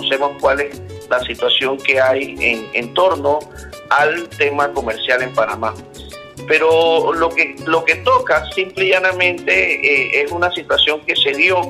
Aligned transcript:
conocemos 0.00 0.32
cuál 0.40 0.60
es 0.60 0.80
la 1.08 1.20
situación 1.20 1.76
que 1.78 2.00
hay 2.00 2.34
en, 2.72 2.94
torno 2.94 3.38
al 3.90 4.28
tema 4.30 4.72
comercial 4.72 5.22
en 5.22 5.34
Panamá. 5.34 5.74
Pero 6.48 7.12
lo 7.12 7.28
que, 7.28 7.54
lo 7.66 7.84
que 7.84 7.96
toca 7.96 8.50
simple 8.52 8.86
y 8.86 8.90
llanamente 8.90 9.74
eh, 9.74 10.22
es 10.22 10.32
una 10.32 10.50
situación 10.52 11.00
que 11.06 11.14
se 11.14 11.32
dio 11.32 11.60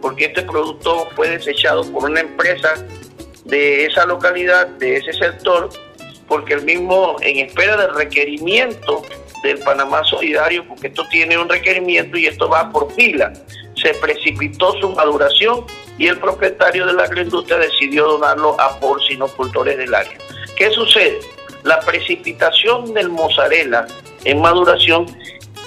porque 0.00 0.26
este 0.26 0.42
producto 0.42 1.08
fue 1.14 1.28
desechado 1.28 1.82
por 1.92 2.04
una 2.04 2.20
empresa 2.20 2.74
de 3.44 3.86
esa 3.86 4.06
localidad, 4.06 4.68
de 4.78 4.96
ese 4.96 5.12
sector, 5.12 5.70
porque 6.26 6.54
el 6.54 6.62
mismo, 6.62 7.16
en 7.20 7.46
espera 7.46 7.76
del 7.76 7.94
requerimiento 7.94 9.02
del 9.42 9.58
Panamá 9.58 10.04
Solidario, 10.04 10.66
porque 10.66 10.88
esto 10.88 11.06
tiene 11.10 11.36
un 11.36 11.48
requerimiento 11.48 12.16
y 12.16 12.26
esto 12.26 12.48
va 12.48 12.70
por 12.70 12.92
fila, 12.92 13.32
se 13.80 13.94
precipitó 13.94 14.72
su 14.80 14.90
maduración 14.90 15.64
y 15.98 16.06
el 16.08 16.18
propietario 16.18 16.86
de 16.86 16.92
la 16.92 17.04
agroindustria 17.04 17.58
decidió 17.58 18.06
donarlo 18.06 18.60
a 18.60 18.78
porcinocultores 18.78 19.76
del 19.76 19.94
área. 19.94 20.18
¿Qué 20.56 20.70
sucede? 20.70 21.20
La 21.64 21.80
precipitación 21.80 22.94
del 22.94 23.08
mozzarella 23.10 23.86
en 24.24 24.40
maduración 24.40 25.06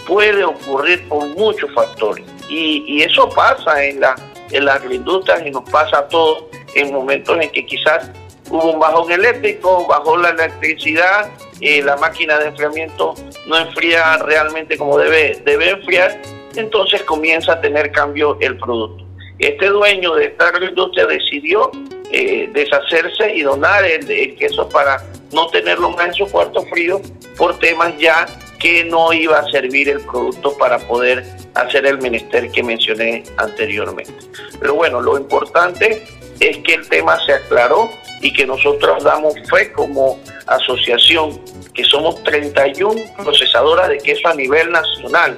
puede 0.07 0.43
ocurrir 0.43 1.07
por 1.07 1.27
muchos 1.37 1.71
factores. 1.73 2.25
Y, 2.49 3.01
eso 3.01 3.29
pasa 3.29 3.83
en 3.83 4.01
la, 4.01 4.15
en 4.51 4.65
las 4.65 4.77
agroindustrias 4.77 5.45
y 5.45 5.51
nos 5.51 5.69
pasa 5.69 5.99
a 5.99 6.07
todos 6.07 6.43
en 6.75 6.93
momentos 6.93 7.37
en 7.39 7.49
que 7.49 7.65
quizás 7.65 8.09
hubo 8.49 8.73
un 8.73 8.79
bajón 8.79 9.11
eléctrico, 9.11 9.87
bajó 9.87 10.17
la 10.17 10.29
electricidad, 10.29 11.29
eh, 11.61 11.81
la 11.81 11.95
máquina 11.97 12.37
de 12.39 12.47
enfriamiento 12.47 13.13
no 13.47 13.57
enfría 13.57 14.17
realmente 14.17 14.77
como 14.77 14.97
debe, 14.97 15.41
debe 15.45 15.69
enfriar, 15.69 16.21
entonces 16.55 17.03
comienza 17.03 17.53
a 17.53 17.61
tener 17.61 17.91
cambio 17.91 18.37
el 18.41 18.57
producto. 18.57 19.05
Este 19.39 19.67
dueño 19.67 20.15
de 20.15 20.25
esta 20.25 20.49
agroindustria 20.49 21.07
decidió 21.07 21.71
eh, 22.11 22.49
deshacerse 22.53 23.33
y 23.35 23.41
donar 23.41 23.85
el, 23.85 24.35
queso 24.35 24.67
para 24.69 25.01
no 25.31 25.47
tenerlo 25.47 25.89
más 25.91 26.07
en 26.07 26.13
su 26.13 26.25
cuarto 26.27 26.61
frío 26.65 27.01
por 27.37 27.57
temas 27.57 27.97
ya 27.97 28.27
que 28.59 28.83
no 28.83 29.11
iba 29.13 29.39
a 29.39 29.49
servir 29.49 29.89
el 29.89 30.01
producto 30.01 30.55
para 30.57 30.77
poder 30.77 31.25
hacer 31.55 31.85
el 31.85 31.99
menester 31.99 32.51
que 32.51 32.61
mencioné 32.61 33.23
anteriormente. 33.37 34.13
Pero 34.59 34.75
bueno, 34.75 35.01
lo 35.01 35.17
importante 35.17 36.03
es 36.39 36.57
que 36.59 36.75
el 36.75 36.87
tema 36.89 37.17
se 37.25 37.33
aclaró 37.33 37.89
y 38.21 38.31
que 38.33 38.45
nosotros 38.45 39.03
damos 39.03 39.33
fe 39.49 39.71
como 39.71 40.19
asociación, 40.47 41.39
que 41.73 41.83
somos 41.85 42.21
31 42.23 43.01
procesadoras 43.23 43.89
de 43.89 43.97
queso 43.97 44.27
a 44.27 44.35
nivel 44.35 44.71
nacional, 44.71 45.37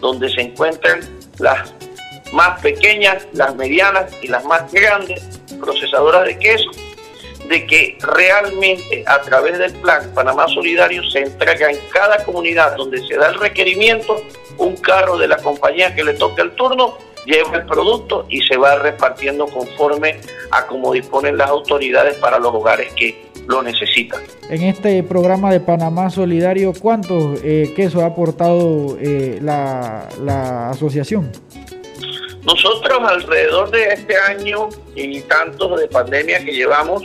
donde 0.00 0.28
se 0.30 0.42
encuentran 0.42 1.00
las 1.38 1.74
más 2.32 2.60
pequeñas, 2.60 3.26
las 3.32 3.54
medianas 3.56 4.12
y 4.22 4.28
las 4.28 4.44
más 4.44 4.70
grandes 4.72 5.22
procesadoras 5.60 6.26
de 6.26 6.38
queso, 6.38 6.70
de 7.48 7.66
que 7.66 7.98
realmente 8.00 9.04
a 9.06 9.20
través 9.22 9.58
del 9.58 9.72
plan 9.74 10.12
Panamá 10.14 10.46
Solidario 10.48 11.02
se 11.10 11.20
entrega 11.20 11.70
en 11.70 11.78
cada 11.92 12.22
comunidad 12.24 12.76
donde 12.76 13.04
se 13.06 13.16
da 13.16 13.28
el 13.28 13.34
requerimiento 13.34 14.22
un 14.58 14.76
carro 14.76 15.16
de 15.16 15.28
la 15.28 15.36
compañía 15.38 15.94
que 15.94 16.04
le 16.04 16.14
toque 16.14 16.42
el 16.42 16.52
turno, 16.52 16.98
lleva 17.24 17.56
el 17.56 17.66
producto 17.66 18.26
y 18.28 18.42
se 18.42 18.56
va 18.56 18.76
repartiendo 18.76 19.46
conforme 19.46 20.20
a 20.50 20.66
como 20.66 20.92
disponen 20.92 21.36
las 21.36 21.48
autoridades 21.48 22.16
para 22.16 22.38
los 22.38 22.52
hogares 22.54 22.92
que 22.94 23.27
lo 23.48 23.62
necesitan. 23.62 24.20
En 24.48 24.62
este 24.62 25.02
programa 25.02 25.50
de 25.50 25.60
Panamá 25.60 26.10
Solidario, 26.10 26.72
¿cuántos 26.78 27.40
eh, 27.42 27.72
quesos 27.74 28.02
ha 28.02 28.06
aportado 28.06 28.96
eh, 29.00 29.38
la, 29.42 30.08
la 30.22 30.70
asociación? 30.70 31.32
Nosotros 32.44 32.98
alrededor 33.06 33.70
de 33.70 33.88
este 33.88 34.16
año 34.16 34.68
y 34.94 35.20
tantos 35.22 35.80
de 35.80 35.88
pandemia 35.88 36.44
que 36.44 36.52
llevamos, 36.52 37.02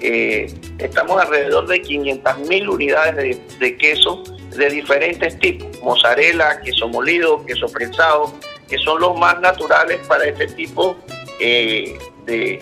eh, 0.00 0.46
estamos 0.78 1.20
alrededor 1.20 1.66
de 1.66 1.82
500 1.82 2.38
mil 2.48 2.68
unidades 2.68 3.38
de, 3.58 3.76
queso 3.76 4.22
de 4.56 4.70
diferentes 4.70 5.38
tipos, 5.38 5.68
mozzarella, 5.82 6.60
queso 6.62 6.88
molido, 6.88 7.44
queso 7.44 7.66
prensado, 7.66 8.32
que 8.68 8.78
son 8.78 9.00
los 9.00 9.18
más 9.18 9.38
naturales 9.40 9.98
para 10.08 10.24
este 10.24 10.46
tipo 10.46 10.96
eh, 11.40 11.98
de, 12.24 12.60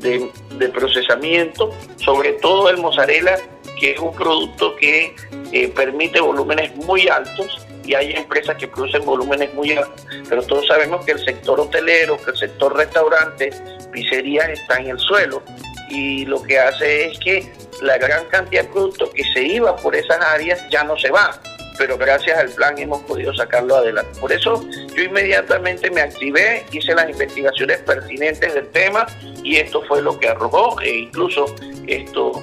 de, 0.00 0.68
procesamiento, 0.68 1.70
sobre 1.96 2.32
todo 2.34 2.68
el 2.68 2.78
mozzarella, 2.78 3.36
que 3.78 3.92
es 3.92 3.98
un 3.98 4.14
producto 4.14 4.76
que 4.76 5.14
eh, 5.52 5.68
permite 5.68 6.20
volúmenes 6.20 6.74
muy 6.76 7.08
altos 7.08 7.66
y 7.84 7.94
hay 7.94 8.12
empresas 8.12 8.56
que 8.56 8.68
producen 8.68 9.04
volúmenes 9.04 9.52
muy 9.54 9.72
altos, 9.72 10.06
pero 10.28 10.42
todos 10.42 10.66
sabemos 10.66 11.04
que 11.04 11.12
el 11.12 11.24
sector 11.24 11.58
hotelero, 11.60 12.18
que 12.18 12.30
el 12.30 12.36
sector 12.36 12.76
restaurante, 12.76 13.50
pizzerías 13.90 14.50
está 14.50 14.76
en 14.76 14.88
el 14.88 14.98
suelo 14.98 15.42
y 15.88 16.24
lo 16.26 16.42
que 16.42 16.58
hace 16.58 17.06
es 17.06 17.18
que 17.18 17.52
la 17.82 17.98
gran 17.98 18.26
cantidad 18.26 18.62
de 18.62 18.68
productos 18.68 19.10
que 19.10 19.24
se 19.32 19.42
iba 19.42 19.74
por 19.76 19.96
esas 19.96 20.20
áreas 20.20 20.62
ya 20.70 20.84
no 20.84 20.96
se 20.98 21.10
va, 21.10 21.40
pero 21.78 21.96
gracias 21.96 22.38
al 22.38 22.50
plan 22.50 22.78
hemos 22.78 23.02
podido 23.02 23.34
sacarlo 23.34 23.76
adelante. 23.76 24.20
Por 24.20 24.30
eso 24.32 24.62
yo 24.94 25.04
inmediatamente 25.04 25.90
me 25.90 26.00
activé, 26.00 26.64
hice 26.72 26.94
las 26.94 27.08
investigaciones 27.08 27.78
pertinentes 27.78 28.54
del 28.54 28.68
tema 28.68 29.06
y 29.42 29.56
esto 29.56 29.82
fue 29.88 30.02
lo 30.02 30.18
que 30.18 30.28
arrojó 30.28 30.80
e 30.80 30.98
incluso 30.98 31.46
esto 31.86 32.42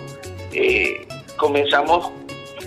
eh, 0.54 1.08
comenzamos 1.38 2.12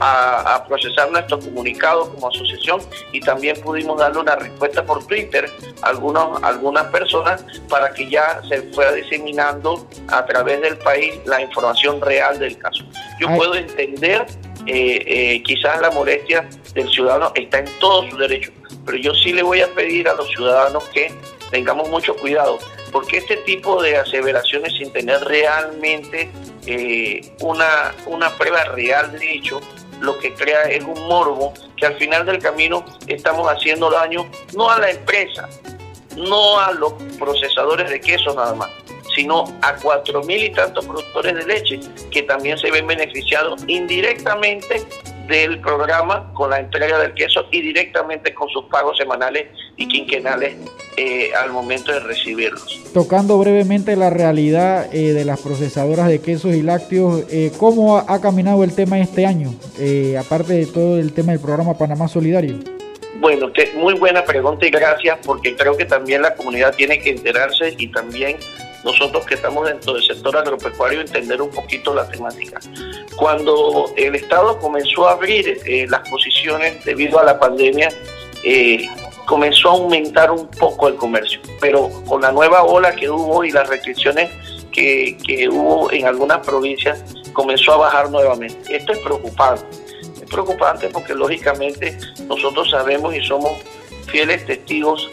a, 0.01 0.65
procesar 0.67 1.11
nuestros 1.11 1.45
comunicados 1.45 2.09
como 2.09 2.29
asociación 2.29 2.81
y 3.13 3.21
también 3.21 3.61
pudimos 3.61 3.99
darle 3.99 4.21
una 4.21 4.37
respuesta 4.37 4.85
por 4.85 5.07
Twitter 5.07 5.51
a 5.83 5.89
algunos, 5.89 6.43
algunas 6.43 6.87
personas 6.87 7.45
para 7.69 7.93
que 7.93 8.09
ya 8.09 8.41
se 8.49 8.63
fuera 8.73 8.93
diseminando 8.93 9.87
a 10.09 10.25
través 10.25 10.61
del 10.63 10.79
país 10.79 11.15
la 11.27 11.43
información 11.43 12.01
real 12.01 12.39
del 12.39 12.57
caso. 12.59 12.85
Yo 13.21 13.29
puedo 13.37 13.55
entender 13.55 14.27
eh, 14.67 15.03
eh, 15.07 15.43
quizás 15.43 15.81
la 15.81 15.91
molestia 15.91 16.49
del 16.75 16.89
ciudadano 16.91 17.33
está 17.35 17.59
en 17.59 17.67
todo 17.79 18.09
su 18.11 18.17
derecho, 18.17 18.53
pero 18.85 18.99
yo 18.99 19.15
sí 19.15 19.33
le 19.33 19.43
voy 19.43 19.61
a 19.61 19.69
pedir 19.69 20.09
a 20.09 20.15
los 20.15 20.29
ciudadanos 20.29 20.85
que 20.91 21.13
tengamos 21.51 21.89
mucho 21.89 22.15
cuidado, 22.17 22.59
porque 22.93 23.19
este 23.19 23.37
tipo 23.39 23.83
de 23.83 23.97
aseveraciones 23.97 24.75
sin 24.75 24.93
tener 24.93 25.21
realmente 25.23 26.31
eh, 26.67 27.33
una, 27.41 27.95
una 28.07 28.31
prueba 28.37 28.65
real 28.65 29.13
de 29.13 29.35
hecho, 29.35 29.61
lo 30.01 30.19
que 30.19 30.33
crea 30.35 30.63
es 30.65 30.85
un 30.85 31.07
morbo 31.09 31.53
que 31.77 31.87
al 31.87 31.95
final 31.97 32.25
del 32.27 32.39
camino 32.39 32.85
estamos 33.07 33.51
haciendo 33.51 33.91
daño 33.91 34.31
no 34.55 34.71
a 34.71 34.79
la 34.79 34.91
empresa, 34.91 35.49
no 36.17 36.59
a 36.59 36.73
los 36.73 36.93
procesadores 37.19 37.91
de 37.91 38.01
queso 38.01 38.35
nada 38.35 38.55
más, 38.55 38.71
sino 39.15 39.45
a 39.63 39.75
cuatro 39.77 40.23
mil 40.25 40.43
y 40.43 40.51
tantos 40.51 40.87
productores 40.87 41.35
de 41.35 41.47
leche 41.47 41.81
que 42.11 42.23
también 42.23 42.59
se 42.59 42.71
ven 42.71 42.87
beneficiados 42.87 43.63
indirectamente 43.67 44.83
del 45.31 45.61
programa 45.61 46.33
con 46.35 46.51
la 46.51 46.59
entrega 46.59 46.99
del 46.99 47.15
queso 47.15 47.47
y 47.53 47.63
directamente 47.63 48.35
con 48.35 48.49
sus 48.49 48.65
pagos 48.65 48.99
semanales 48.99 49.47
y 49.77 49.87
quinquenales 49.87 50.57
eh, 50.97 51.31
al 51.41 51.53
momento 51.53 51.93
de 51.93 52.01
recibirlos. 52.01 52.81
Tocando 52.93 53.39
brevemente 53.39 53.95
la 53.95 54.11
realidad 54.11 54.93
eh, 54.93 55.13
de 55.13 55.25
las 55.25 55.41
procesadoras 55.41 56.09
de 56.09 56.21
quesos 56.21 56.55
y 56.57 56.63
lácteos, 56.63 57.25
eh, 57.31 57.53
¿cómo 57.59 57.99
ha, 57.99 58.21
caminado 58.21 58.65
el 58.65 58.75
tema 58.75 58.99
este 58.99 59.25
año, 59.25 59.55
aparte 60.19 60.53
de 60.55 60.67
todo 60.67 60.99
el 60.99 61.13
tema 61.13 61.33
del 61.33 61.41
programa 61.41 61.79
Panamá 61.79 62.09
Solidario? 62.09 62.59
Bueno, 63.21 63.53
muy 63.77 63.95
buena 63.95 64.25
pregunta 64.25 64.67
y 64.67 64.71
gracias 64.71 65.19
porque 65.25 65.55
creo 65.55 65.77
que 65.77 65.85
también 65.85 66.23
la 66.23 66.35
comunidad 66.35 66.75
tiene 66.75 66.99
que 67.01 67.11
enterarse 67.11 67.75
y 67.77 67.89
también 67.89 68.37
nosotros 68.85 69.27
que 69.27 69.35
estamos 69.35 69.69
dentro 69.69 69.95
del 69.95 70.03
sector 70.03 70.37
agropecuario 70.37 71.01
entender 71.01 71.41
un 71.43 71.51
poquito 71.51 71.95
la 71.95 72.09
temática. 72.09 72.61
Cuando 73.17 73.93
el 73.97 74.15
Estado 74.15 74.59
comenzó 74.59 75.09
a 75.09 75.13
abrir 75.13 75.61
eh, 75.65 75.87
las 75.89 76.09
posiciones 76.09 76.85
debido 76.85 77.19
a 77.19 77.25
la 77.25 77.39
pandemia, 77.39 77.89
eh, 78.43 78.89
comenzó 79.27 79.71
a 79.71 79.73
aumentar 79.73 80.31
un 80.31 80.49
poco 80.49 80.89
el 80.89 80.97
comercio, 80.97 81.41
pero 81.61 81.91
con 82.07 82.23
la 82.23 82.33
nueva 82.33 82.65
ola 82.65 82.95
que 82.95 83.09
hubo 83.09 83.45
y 83.45 83.51
las 83.51 83.69
restricciones 83.69 84.31
que, 84.73 85.17
que 85.27 85.49
hubo 85.49 85.93
en 85.93 86.07
algunas 86.07 86.45
provincias, 86.45 87.03
comenzó 87.33 87.75
a 87.75 87.77
bajar 87.77 88.11
nuevamente. 88.11 88.77
Esto 88.77 88.93
es 88.93 88.99
preocupante. 89.01 89.65
Es 90.21 90.29
preocupante 90.29 90.89
porque 90.89 91.15
lógicamente 91.15 91.97
nosotros 92.27 92.71
sabemos 92.71 93.15
y 93.15 93.21
somos 93.25 93.53
fieles 94.07 94.45
testigos 94.47 95.09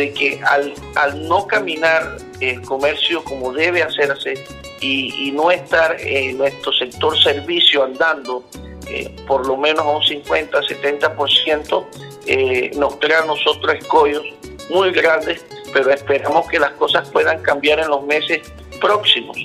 de 0.00 0.12
que 0.14 0.40
al, 0.48 0.72
al 0.94 1.28
no 1.28 1.46
caminar 1.46 2.16
el 2.40 2.62
comercio 2.62 3.22
como 3.22 3.52
debe 3.52 3.82
hacerse 3.82 4.32
y, 4.80 5.30
no 5.32 5.50
estar 5.50 5.94
en 6.00 6.38
nuestro 6.38 6.72
sector 6.72 7.22
servicio 7.22 7.84
andando 7.84 8.42
eh, 8.88 9.14
por 9.26 9.46
lo 9.46 9.58
menos 9.58 9.80
a 9.80 9.90
un 9.90 10.02
50, 10.02 10.58
70%, 10.58 11.84
eh, 12.26 12.70
nos 12.76 12.96
crea 12.96 13.20
a 13.20 13.26
nosotros 13.26 13.74
escollos 13.74 14.22
muy 14.70 14.90
grandes, 14.90 15.44
pero 15.72 15.90
esperamos 15.90 16.48
que 16.48 16.58
las 16.58 16.72
cosas 16.72 17.08
puedan 17.10 17.42
cambiar 17.42 17.78
en 17.80 17.88
los 17.88 18.02
meses 18.04 18.40
próximos 18.80 19.36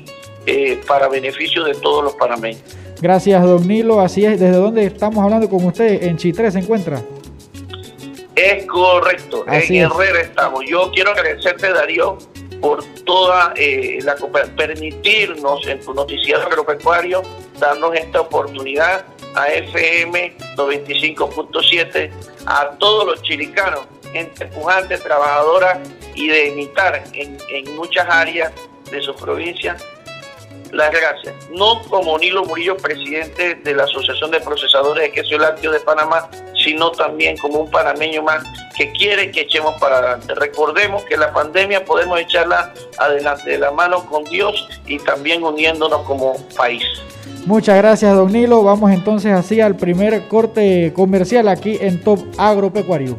eh, 0.46 0.80
para 0.88 1.10
beneficio 1.10 1.66
de 1.66 1.74
todos 1.76 2.02
los 2.02 2.16
panameños. 2.16 2.64
Gracias, 3.02 3.44
don 3.44 3.68
Nilo. 3.68 4.00
Así 4.00 4.26
es, 4.26 4.40
¿desde 4.40 4.56
dónde 4.56 4.86
estamos 4.86 5.22
hablando 5.22 5.50
con 5.50 5.66
usted? 5.66 6.02
¿En 6.04 6.16
Chitré 6.16 6.50
se 6.50 6.60
encuentra? 6.60 7.02
Es 8.36 8.66
correcto, 8.66 9.46
en 9.48 9.76
Herrera 9.76 10.22
estamos. 10.22 10.64
Yo 10.68 10.92
quiero 10.92 11.12
agradecerte, 11.12 11.72
Darío, 11.72 12.18
por 12.60 12.84
toda 13.06 13.54
eh, 13.56 14.00
la 14.04 14.16
permitirnos 14.58 15.66
en 15.68 15.80
tu 15.80 15.94
noticiero 15.94 16.42
agropecuario 16.42 17.22
darnos 17.60 17.96
esta 17.96 18.22
oportunidad 18.22 19.06
a 19.36 19.48
FM 19.48 20.36
95.7 20.56 22.12
a 22.46 22.70
todos 22.78 23.06
los 23.06 23.22
chilicanos, 23.22 23.82
gente 24.12 24.46
pujante, 24.48 24.98
trabajadora 24.98 25.82
y 26.14 26.28
de 26.28 26.48
imitar 26.50 27.04
en, 27.14 27.38
en 27.50 27.76
muchas 27.76 28.08
áreas 28.10 28.52
de 28.92 29.02
su 29.02 29.16
provincia 29.16 29.78
las 30.76 30.92
gracias. 30.92 31.34
No 31.52 31.82
como 31.90 32.18
Nilo 32.20 32.44
Murillo, 32.44 32.76
presidente 32.78 33.56
de 33.56 33.74
la 33.74 33.84
Asociación 33.84 34.30
de 34.32 34.42
Procesadores 34.42 35.04
de 35.04 35.12
Queso 35.12 35.36
y 35.36 35.40
Lácteos 35.40 35.74
de 35.74 35.80
Panamá, 35.80 36.30
sino 36.64 36.92
también 36.92 37.38
como 37.38 37.62
un 37.62 37.72
panameño 37.72 38.22
más 38.22 38.44
que 38.78 38.92
quiere 38.92 39.32
que 39.32 39.42
echemos 39.42 39.76
para 39.80 40.00
adelante. 40.00 40.36
Recordemos 40.36 41.04
que 41.06 41.16
la 41.16 41.32
pandemia 41.34 41.86
podemos 41.86 42.20
echarla 42.20 42.74
adelante 42.98 43.52
de 43.52 43.58
la 43.58 43.72
mano 43.72 44.06
con 44.06 44.26
Dios 44.26 44.68
y 44.86 45.00
también 45.00 45.44
uniéndonos 45.44 46.02
como 46.02 46.36
país. 46.58 46.84
Muchas 47.46 47.78
gracias, 47.78 48.14
don 48.14 48.32
Nilo. 48.32 48.64
Vamos 48.64 48.92
entonces 48.92 49.32
así 49.32 49.62
al 49.62 49.76
primer 49.76 50.28
corte 50.28 50.92
comercial 50.94 51.48
aquí 51.48 51.78
en 51.80 52.04
Top 52.04 52.20
Agropecuario. 52.38 53.18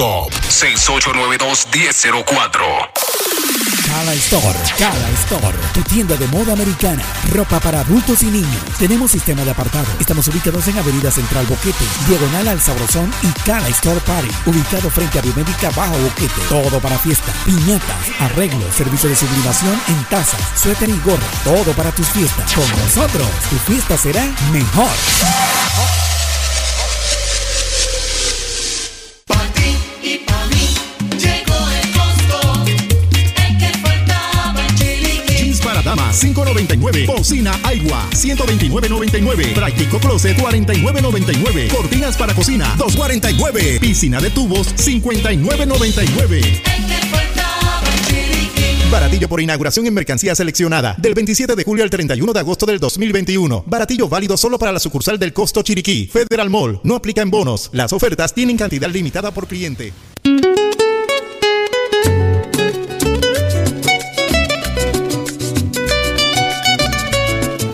Top. 0.00 0.32
6892-1004. 0.32 2.88
Cala 3.84 4.14
Store, 4.14 4.58
Cala 4.78 5.10
Store, 5.10 5.58
tu 5.74 5.82
tienda 5.82 6.16
de 6.16 6.26
moda 6.28 6.54
americana, 6.54 7.02
ropa 7.34 7.60
para 7.60 7.80
adultos 7.80 8.22
y 8.22 8.30
niños. 8.30 8.64
Tenemos 8.78 9.10
sistema 9.10 9.44
de 9.44 9.50
apartado. 9.50 9.84
Estamos 10.00 10.26
ubicados 10.28 10.66
en 10.68 10.78
Avenida 10.78 11.10
Central 11.10 11.44
Boquete, 11.44 11.84
diagonal 12.08 12.48
al 12.48 12.62
Sabrosón 12.62 13.12
y 13.22 13.26
Cala 13.44 13.68
Store 13.68 14.00
Party, 14.00 14.30
ubicado 14.46 14.88
frente 14.88 15.18
a 15.18 15.22
Biomédica 15.22 15.68
Bajo 15.76 15.98
Boquete. 15.98 16.40
Todo 16.48 16.80
para 16.80 16.96
fiesta, 16.96 17.30
piñatas, 17.44 18.08
arreglos, 18.20 18.74
servicio 18.74 19.10
de 19.10 19.16
sublimación 19.16 19.78
en 19.88 20.02
tazas, 20.04 20.40
suéter 20.58 20.88
y 20.88 20.98
gorra. 21.00 21.28
Todo 21.44 21.74
para 21.74 21.92
tus 21.92 22.08
fiestas. 22.08 22.50
Con 22.54 22.70
nosotros, 22.70 23.28
tu 23.50 23.58
fiesta 23.70 23.98
será 23.98 24.24
mejor. 24.50 24.88
Dama 36.66 36.90
5.99. 36.90 37.06
Bocina 37.06 37.58
Aigua 37.62 38.08
129.99. 38.10 39.54
Práctico 39.54 39.98
Closet 39.98 40.36
49.99. 40.36 41.68
Cortinas 41.68 42.16
para 42.16 42.34
cocina 42.34 42.74
2.49. 42.76 43.80
Piscina 43.80 44.20
de 44.20 44.30
tubos 44.30 44.74
59.99. 44.76 46.62
Baratillo 48.90 49.28
por 49.28 49.40
inauguración 49.40 49.86
en 49.86 49.94
mercancía 49.94 50.34
seleccionada. 50.34 50.96
Del 50.98 51.14
27 51.14 51.54
de 51.54 51.64
julio 51.64 51.84
al 51.84 51.90
31 51.90 52.32
de 52.32 52.40
agosto 52.40 52.66
del 52.66 52.80
2021. 52.80 53.64
Baratillo 53.66 54.08
válido 54.08 54.36
solo 54.36 54.58
para 54.58 54.72
la 54.72 54.80
sucursal 54.80 55.18
del 55.18 55.32
Costo 55.32 55.62
Chiriquí. 55.62 56.08
Federal 56.12 56.50
Mall. 56.50 56.80
No 56.82 56.96
aplica 56.96 57.22
en 57.22 57.30
bonos. 57.30 57.70
Las 57.72 57.92
ofertas 57.92 58.34
tienen 58.34 58.56
cantidad 58.56 58.90
limitada 58.90 59.30
por 59.30 59.46
cliente. 59.46 59.92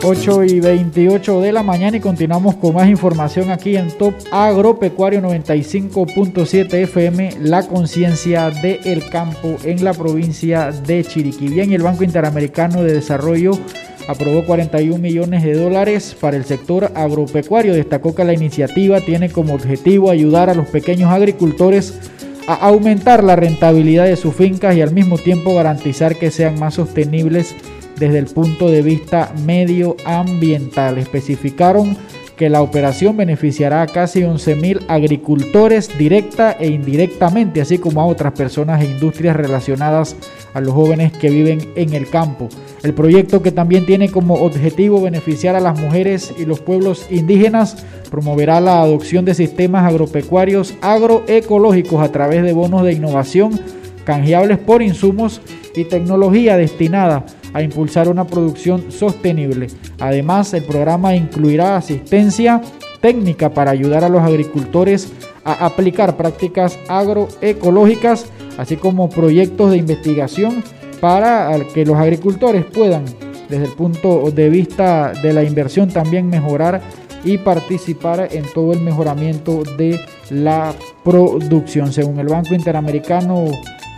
8 0.08 0.44
y 0.44 0.60
28 0.60 1.40
de 1.40 1.50
la 1.50 1.64
mañana 1.64 1.96
y 1.96 2.00
continuamos 2.00 2.54
con 2.54 2.76
más 2.76 2.88
información 2.88 3.50
aquí 3.50 3.76
en 3.76 3.90
Top 3.90 4.14
Agropecuario 4.30 5.20
95.7 5.20 6.72
FM, 6.74 7.38
la 7.40 7.66
conciencia 7.66 8.50
del 8.50 9.08
campo 9.08 9.56
en 9.64 9.82
la 9.82 9.92
provincia 9.92 10.70
de 10.70 11.02
Chiriquí. 11.02 11.48
Bien, 11.48 11.72
el 11.72 11.82
Banco 11.82 12.04
Interamericano 12.04 12.84
de 12.84 12.94
Desarrollo 12.94 13.58
aprobó 14.06 14.46
41 14.46 14.96
millones 14.98 15.42
de 15.42 15.54
dólares 15.54 16.16
para 16.20 16.36
el 16.36 16.44
sector 16.44 16.92
agropecuario. 16.94 17.74
Destacó 17.74 18.14
que 18.14 18.24
la 18.24 18.32
iniciativa 18.32 19.00
tiene 19.00 19.30
como 19.30 19.54
objetivo 19.54 20.12
ayudar 20.12 20.50
a 20.50 20.54
los 20.54 20.68
pequeños 20.68 21.10
agricultores 21.10 21.98
a 22.46 22.54
aumentar 22.54 23.24
la 23.24 23.34
rentabilidad 23.34 24.04
de 24.04 24.14
sus 24.14 24.36
fincas 24.36 24.76
y 24.76 24.82
al 24.82 24.92
mismo 24.92 25.18
tiempo 25.18 25.52
garantizar 25.52 26.14
que 26.14 26.30
sean 26.30 26.60
más 26.60 26.74
sostenibles 26.74 27.56
desde 27.98 28.18
el 28.18 28.26
punto 28.26 28.68
de 28.68 28.82
vista 28.82 29.32
medioambiental. 29.44 30.98
Especificaron 30.98 31.96
que 32.36 32.50
la 32.50 32.60
operación 32.60 33.16
beneficiará 33.16 33.82
a 33.82 33.86
casi 33.86 34.20
11.000 34.20 34.84
agricultores 34.88 35.96
directa 35.96 36.52
e 36.52 36.68
indirectamente, 36.68 37.62
así 37.62 37.78
como 37.78 38.00
a 38.02 38.06
otras 38.06 38.34
personas 38.34 38.82
e 38.82 38.86
industrias 38.86 39.34
relacionadas 39.34 40.16
a 40.52 40.60
los 40.60 40.74
jóvenes 40.74 41.12
que 41.12 41.30
viven 41.30 41.72
en 41.76 41.94
el 41.94 42.08
campo. 42.08 42.48
El 42.82 42.92
proyecto 42.92 43.42
que 43.42 43.52
también 43.52 43.86
tiene 43.86 44.10
como 44.10 44.34
objetivo 44.34 45.00
beneficiar 45.00 45.56
a 45.56 45.60
las 45.60 45.80
mujeres 45.80 46.34
y 46.38 46.44
los 46.44 46.60
pueblos 46.60 47.06
indígenas 47.10 47.84
promoverá 48.10 48.60
la 48.60 48.82
adopción 48.82 49.24
de 49.24 49.34
sistemas 49.34 49.84
agropecuarios 49.84 50.74
agroecológicos 50.82 52.02
a 52.02 52.12
través 52.12 52.42
de 52.42 52.52
bonos 52.52 52.84
de 52.84 52.92
innovación 52.92 53.58
canjeables 54.04 54.58
por 54.58 54.82
insumos 54.82 55.40
y 55.76 55.84
tecnología 55.84 56.56
destinada 56.56 57.24
a 57.52 57.62
impulsar 57.62 58.08
una 58.08 58.26
producción 58.26 58.90
sostenible. 58.90 59.68
Además, 59.98 60.52
el 60.54 60.64
programa 60.64 61.14
incluirá 61.14 61.76
asistencia 61.76 62.60
técnica 63.00 63.50
para 63.50 63.70
ayudar 63.70 64.04
a 64.04 64.08
los 64.08 64.22
agricultores 64.22 65.12
a 65.44 65.66
aplicar 65.66 66.16
prácticas 66.16 66.78
agroecológicas, 66.88 68.26
así 68.58 68.76
como 68.76 69.08
proyectos 69.08 69.70
de 69.70 69.76
investigación 69.76 70.64
para 71.00 71.56
que 71.72 71.84
los 71.84 71.96
agricultores 71.96 72.64
puedan, 72.64 73.04
desde 73.48 73.66
el 73.66 73.72
punto 73.72 74.30
de 74.30 74.48
vista 74.48 75.12
de 75.22 75.32
la 75.32 75.44
inversión, 75.44 75.88
también 75.88 76.28
mejorar 76.28 76.80
y 77.24 77.38
participar 77.38 78.28
en 78.32 78.44
todo 78.52 78.72
el 78.72 78.80
mejoramiento 78.80 79.62
de 79.76 80.00
la 80.30 80.74
producción. 81.04 81.92
Según 81.92 82.18
el 82.18 82.28
Banco 82.28 82.54
Interamericano 82.54 83.46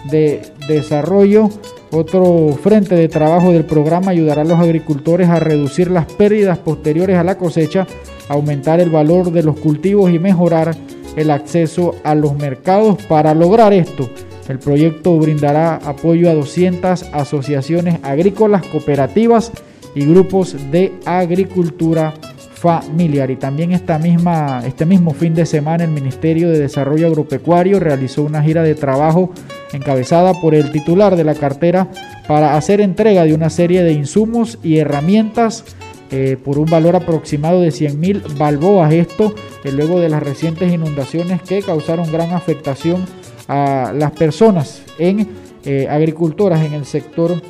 de 0.04 0.42
Desarrollo, 0.68 1.50
otro 1.90 2.56
frente 2.62 2.94
de 2.94 3.08
trabajo 3.08 3.52
del 3.52 3.64
programa 3.64 4.10
ayudará 4.10 4.42
a 4.42 4.44
los 4.44 4.58
agricultores 4.58 5.28
a 5.28 5.40
reducir 5.40 5.90
las 5.90 6.06
pérdidas 6.06 6.58
posteriores 6.58 7.16
a 7.16 7.24
la 7.24 7.38
cosecha, 7.38 7.86
aumentar 8.28 8.80
el 8.80 8.90
valor 8.90 9.32
de 9.32 9.42
los 9.42 9.58
cultivos 9.58 10.12
y 10.12 10.18
mejorar 10.18 10.76
el 11.16 11.30
acceso 11.30 11.94
a 12.04 12.14
los 12.14 12.36
mercados. 12.36 13.02
Para 13.04 13.34
lograr 13.34 13.72
esto, 13.72 14.08
el 14.48 14.58
proyecto 14.58 15.18
brindará 15.18 15.76
apoyo 15.76 16.30
a 16.30 16.34
200 16.34 17.04
asociaciones 17.12 17.98
agrícolas, 18.02 18.66
cooperativas 18.66 19.52
y 19.94 20.04
grupos 20.04 20.56
de 20.70 20.92
agricultura 21.04 22.14
familiar. 22.54 23.30
Y 23.30 23.36
también 23.36 23.72
esta 23.72 23.98
misma, 23.98 24.62
este 24.66 24.84
mismo 24.84 25.14
fin 25.14 25.34
de 25.34 25.46
semana 25.46 25.84
el 25.84 25.90
Ministerio 25.90 26.50
de 26.50 26.58
Desarrollo 26.58 27.06
Agropecuario 27.06 27.80
realizó 27.80 28.22
una 28.22 28.42
gira 28.42 28.62
de 28.62 28.74
trabajo 28.74 29.30
encabezada 29.72 30.34
por 30.40 30.54
el 30.54 30.72
titular 30.72 31.16
de 31.16 31.24
la 31.24 31.34
cartera 31.34 31.88
para 32.26 32.56
hacer 32.56 32.80
entrega 32.80 33.24
de 33.24 33.34
una 33.34 33.50
serie 33.50 33.82
de 33.82 33.92
insumos 33.92 34.58
y 34.62 34.78
herramientas 34.78 35.64
eh, 36.10 36.38
por 36.42 36.58
un 36.58 36.64
valor 36.64 36.96
aproximado 36.96 37.60
de 37.60 37.70
100 37.70 38.00
mil 38.00 38.22
balboas. 38.38 38.92
Esto 38.94 39.34
eh, 39.62 39.72
luego 39.72 40.00
de 40.00 40.08
las 40.08 40.22
recientes 40.22 40.72
inundaciones 40.72 41.42
que 41.42 41.60
causaron 41.62 42.10
gran 42.10 42.32
afectación 42.32 43.04
a 43.46 43.92
las 43.94 44.12
personas 44.12 44.82
en 44.98 45.28
eh, 45.64 45.86
agricultoras 45.90 46.64
en 46.64 46.72
el 46.72 46.86
sector 46.86 47.42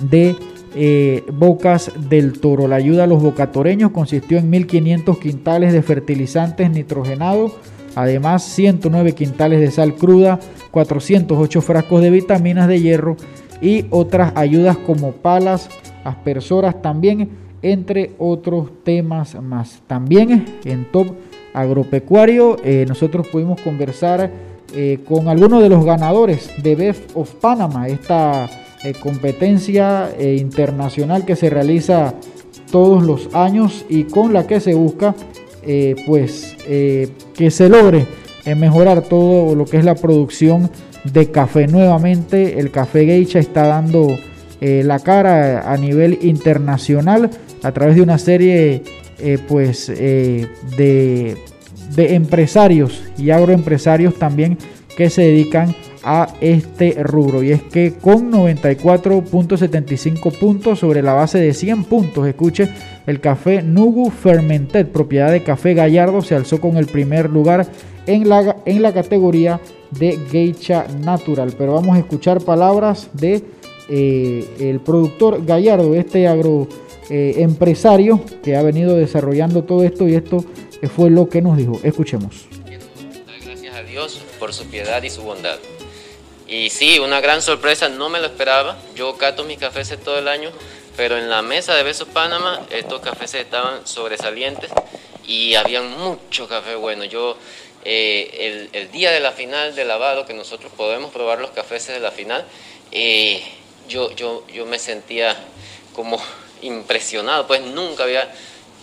de 0.00 0.34
Bocas 1.32 1.90
del 2.10 2.38
Toro. 2.38 2.68
La 2.68 2.76
ayuda 2.76 3.04
a 3.04 3.06
los 3.06 3.22
bocatoreños 3.22 3.92
consistió 3.92 4.36
en 4.36 4.52
1.500 4.52 5.18
quintales 5.18 5.72
de 5.72 5.80
fertilizantes 5.80 6.70
nitrogenados, 6.70 7.52
además 7.96 8.44
109 8.44 9.14
quintales 9.14 9.60
de 9.60 9.72
sal 9.72 9.94
cruda, 9.94 10.38
408 10.70 11.60
frascos 11.62 12.02
de 12.02 12.10
vitaminas 12.10 12.68
de 12.68 12.80
hierro 12.80 13.16
y 13.60 13.86
otras 13.90 14.32
ayudas 14.36 14.76
como 14.76 15.12
palas, 15.12 15.68
aspersoras 16.04 16.80
también, 16.82 17.30
entre 17.62 18.12
otros 18.18 18.68
temas 18.84 19.40
más. 19.42 19.80
También 19.86 20.44
en 20.64 20.84
Top 20.84 21.08
Agropecuario 21.54 22.58
eh, 22.62 22.84
nosotros 22.86 23.26
pudimos 23.28 23.60
conversar 23.62 24.30
eh, 24.74 24.98
con 25.08 25.28
algunos 25.28 25.62
de 25.62 25.70
los 25.70 25.84
ganadores 25.84 26.50
de 26.62 26.76
Best 26.76 27.10
of 27.14 27.32
Panama, 27.36 27.88
esta 27.88 28.48
eh, 28.84 28.92
competencia 29.00 30.10
internacional 30.20 31.24
que 31.24 31.34
se 31.34 31.48
realiza 31.48 32.14
todos 32.70 33.02
los 33.02 33.34
años 33.34 33.86
y 33.88 34.04
con 34.04 34.32
la 34.32 34.46
que 34.46 34.60
se 34.60 34.74
busca 34.74 35.14
pues 36.06 36.56
que 36.66 37.50
se 37.50 37.68
logre 37.68 38.06
mejorar 38.56 39.02
todo 39.02 39.54
lo 39.54 39.64
que 39.64 39.78
es 39.78 39.84
la 39.84 39.96
producción 39.96 40.70
de 41.12 41.30
café. 41.30 41.66
Nuevamente 41.66 42.58
el 42.58 42.70
café 42.70 43.04
geisha 43.04 43.38
está 43.38 43.66
dando 43.66 44.08
eh, 44.60 44.82
la 44.84 44.98
cara 45.00 45.70
a 45.70 45.76
nivel 45.76 46.18
internacional 46.22 47.30
a 47.62 47.72
través 47.72 47.96
de 47.96 48.02
una 48.02 48.18
serie 48.18 48.82
eh, 49.18 49.38
pues 49.48 49.90
eh, 49.94 50.46
de, 50.76 51.36
de 51.94 52.14
empresarios 52.14 53.02
y 53.18 53.30
agroempresarios 53.30 54.18
también 54.18 54.58
que 54.96 55.10
se 55.10 55.22
dedican 55.22 55.74
a 56.02 56.28
este 56.40 57.02
rubro 57.02 57.42
y 57.42 57.50
es 57.50 57.62
que 57.62 57.94
con 57.94 58.32
94.75 58.32 60.38
puntos 60.38 60.78
sobre 60.78 61.02
la 61.02 61.12
base 61.12 61.38
de 61.38 61.52
100 61.52 61.84
puntos, 61.84 62.26
escuche, 62.26 62.68
el 63.06 63.20
café 63.20 63.62
Nugu 63.62 64.10
Fermented, 64.10 64.86
propiedad 64.86 65.30
de 65.30 65.42
Café 65.42 65.74
Gallardo, 65.74 66.22
se 66.22 66.34
alzó 66.34 66.60
con 66.60 66.76
el 66.76 66.86
primer 66.86 67.30
lugar 67.30 67.66
en 68.06 68.28
la, 68.28 68.56
en 68.64 68.82
la 68.82 68.94
categoría 68.94 69.60
de 69.98 70.18
Geisha 70.30 70.86
Natural. 71.00 71.52
Pero 71.58 71.74
vamos 71.74 71.96
a 71.96 71.98
escuchar 71.98 72.40
palabras 72.40 73.10
de 73.12 73.42
eh, 73.88 74.48
el 74.60 74.80
productor 74.80 75.44
Gallardo, 75.44 75.94
este 75.94 76.26
agro 76.26 76.68
eh, 77.10 77.34
empresario 77.38 78.20
que 78.42 78.56
ha 78.56 78.62
venido 78.62 78.96
desarrollando 78.96 79.64
todo 79.64 79.84
esto 79.84 80.08
y 80.08 80.14
esto 80.14 80.44
fue 80.94 81.10
lo 81.10 81.28
que 81.28 81.42
nos 81.42 81.56
dijo. 81.56 81.78
Escuchemos. 81.82 82.55
Dios 83.96 84.18
por 84.38 84.52
su 84.52 84.66
piedad 84.66 85.02
y 85.02 85.08
su 85.08 85.22
bondad. 85.22 85.58
Y 86.46 86.68
sí, 86.68 86.98
una 86.98 87.22
gran 87.22 87.40
sorpresa, 87.40 87.88
no 87.88 88.10
me 88.10 88.20
lo 88.20 88.26
esperaba. 88.26 88.76
Yo 88.94 89.16
cato 89.16 89.42
mis 89.44 89.56
cafés 89.56 89.90
todo 90.04 90.18
el 90.18 90.28
año, 90.28 90.50
pero 90.98 91.16
en 91.16 91.30
la 91.30 91.40
mesa 91.40 91.74
de 91.74 91.82
Besos 91.82 92.06
Panamá 92.08 92.60
estos 92.68 93.00
cafés 93.00 93.32
estaban 93.32 93.86
sobresalientes 93.86 94.70
y 95.26 95.54
había 95.54 95.80
mucho 95.80 96.46
café 96.46 96.74
bueno. 96.74 97.04
Yo 97.04 97.38
eh, 97.86 98.68
el, 98.70 98.90
día 98.90 99.12
de 99.12 99.20
la 99.20 99.32
final 99.32 99.74
de 99.74 99.86
lavado, 99.86 100.26
que 100.26 100.34
nosotros 100.34 100.70
podemos 100.76 101.10
probar 101.10 101.40
los 101.40 101.52
cafés 101.52 101.86
de 101.86 101.98
la 101.98 102.10
final, 102.10 102.44
eh, 102.92 103.42
yo, 103.88 104.14
yo, 104.14 104.46
yo 104.48 104.66
me 104.66 104.78
sentía 104.78 105.34
como 105.94 106.22
impresionado, 106.60 107.46
pues 107.46 107.62
nunca 107.62 108.02
había 108.04 108.30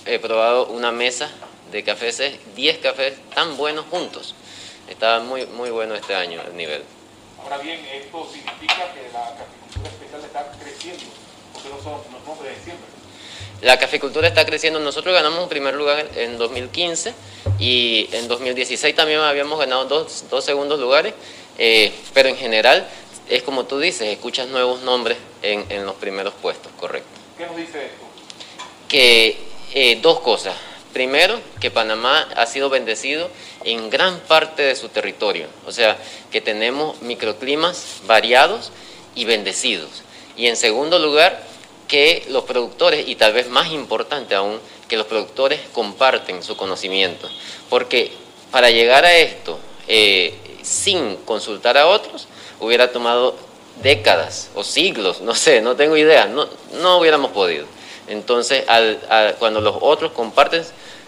eh, 0.07 0.17
probado 0.17 0.69
una 0.69 0.91
mesa 0.91 1.29
de 1.71 1.83
cafés, 1.83 2.19
10 2.55 2.77
cafés 2.79 3.13
tan 3.35 3.57
buenos 3.57 3.85
juntos. 3.91 4.33
Estaba 4.93 5.19
muy, 5.19 5.47
muy 5.47 5.71
bueno 5.71 5.95
este 5.95 6.13
año 6.13 6.39
el 6.45 6.55
nivel. 6.55 6.83
Ahora 7.41 7.57
bien, 7.57 7.83
esto 7.91 8.29
significa 8.31 8.93
que 8.93 9.09
la 9.11 9.35
caficultura 9.35 9.89
especial 9.89 10.21
está 10.23 10.51
creciendo, 10.61 11.03
porque 11.51 11.69
no 11.69 11.81
somos, 11.81 12.05
no 12.11 12.19
somos 12.23 12.43
de 12.43 12.53
siempre. 12.63 12.85
La 13.61 13.79
caficultura 13.79 14.27
está 14.27 14.45
creciendo. 14.45 14.79
Nosotros 14.79 15.13
ganamos 15.13 15.41
un 15.41 15.49
primer 15.49 15.73
lugar 15.73 16.07
en 16.15 16.37
2015 16.37 17.13
y 17.59 18.07
en 18.11 18.27
2016 18.27 18.95
también 18.95 19.19
habíamos 19.19 19.57
ganado 19.57 19.85
dos, 19.85 20.25
dos 20.29 20.45
segundos 20.45 20.79
lugares, 20.79 21.15
eh, 21.57 21.91
pero 22.13 22.29
en 22.29 22.37
general 22.37 22.87
es 23.29 23.41
como 23.41 23.65
tú 23.65 23.79
dices, 23.79 24.07
escuchas 24.09 24.47
nuevos 24.49 24.81
nombres 24.81 25.17
en, 25.41 25.65
en 25.69 25.85
los 25.85 25.95
primeros 25.95 26.35
puestos, 26.35 26.71
correcto. 26.79 27.09
¿Qué 27.37 27.47
nos 27.47 27.55
dice 27.55 27.85
esto? 27.85 28.05
Que 28.87 29.37
eh, 29.73 29.99
dos 30.01 30.19
cosas. 30.19 30.55
Primero, 30.93 31.39
que 31.59 31.71
Panamá 31.71 32.27
ha 32.35 32.45
sido 32.45 32.69
bendecido 32.69 33.29
en 33.63 33.89
gran 33.89 34.19
parte 34.19 34.61
de 34.61 34.75
su 34.75 34.89
territorio, 34.89 35.47
o 35.65 35.71
sea, 35.71 35.97
que 36.31 36.39
tenemos 36.39 37.01
microclimas 37.01 38.01
variados 38.05 38.71
y 39.15 39.25
bendecidos. 39.25 40.03
Y 40.37 40.47
en 40.47 40.55
segundo 40.55 40.99
lugar, 40.99 41.43
que 41.87 42.25
los 42.29 42.43
productores, 42.43 43.07
y 43.07 43.15
tal 43.15 43.33
vez 43.33 43.49
más 43.49 43.71
importante 43.71 44.35
aún, 44.35 44.59
que 44.87 44.97
los 44.97 45.07
productores 45.07 45.59
comparten 45.73 46.43
su 46.43 46.55
conocimiento. 46.55 47.29
Porque 47.69 48.11
para 48.51 48.69
llegar 48.69 49.05
a 49.05 49.17
esto 49.17 49.59
eh, 49.87 50.35
sin 50.61 51.17
consultar 51.17 51.77
a 51.77 51.87
otros, 51.87 52.27
hubiera 52.59 52.91
tomado 52.91 53.35
décadas 53.81 54.49
o 54.53 54.63
siglos, 54.63 55.21
no 55.21 55.33
sé, 55.33 55.61
no 55.61 55.75
tengo 55.75 55.97
idea, 55.97 56.27
no, 56.27 56.47
no 56.81 56.99
hubiéramos 56.99 57.31
podido. 57.31 57.65
Entonces, 58.07 58.65
cuando 59.39 59.61
los 59.61 59.75
otros 59.81 60.11
comparten 60.11 60.63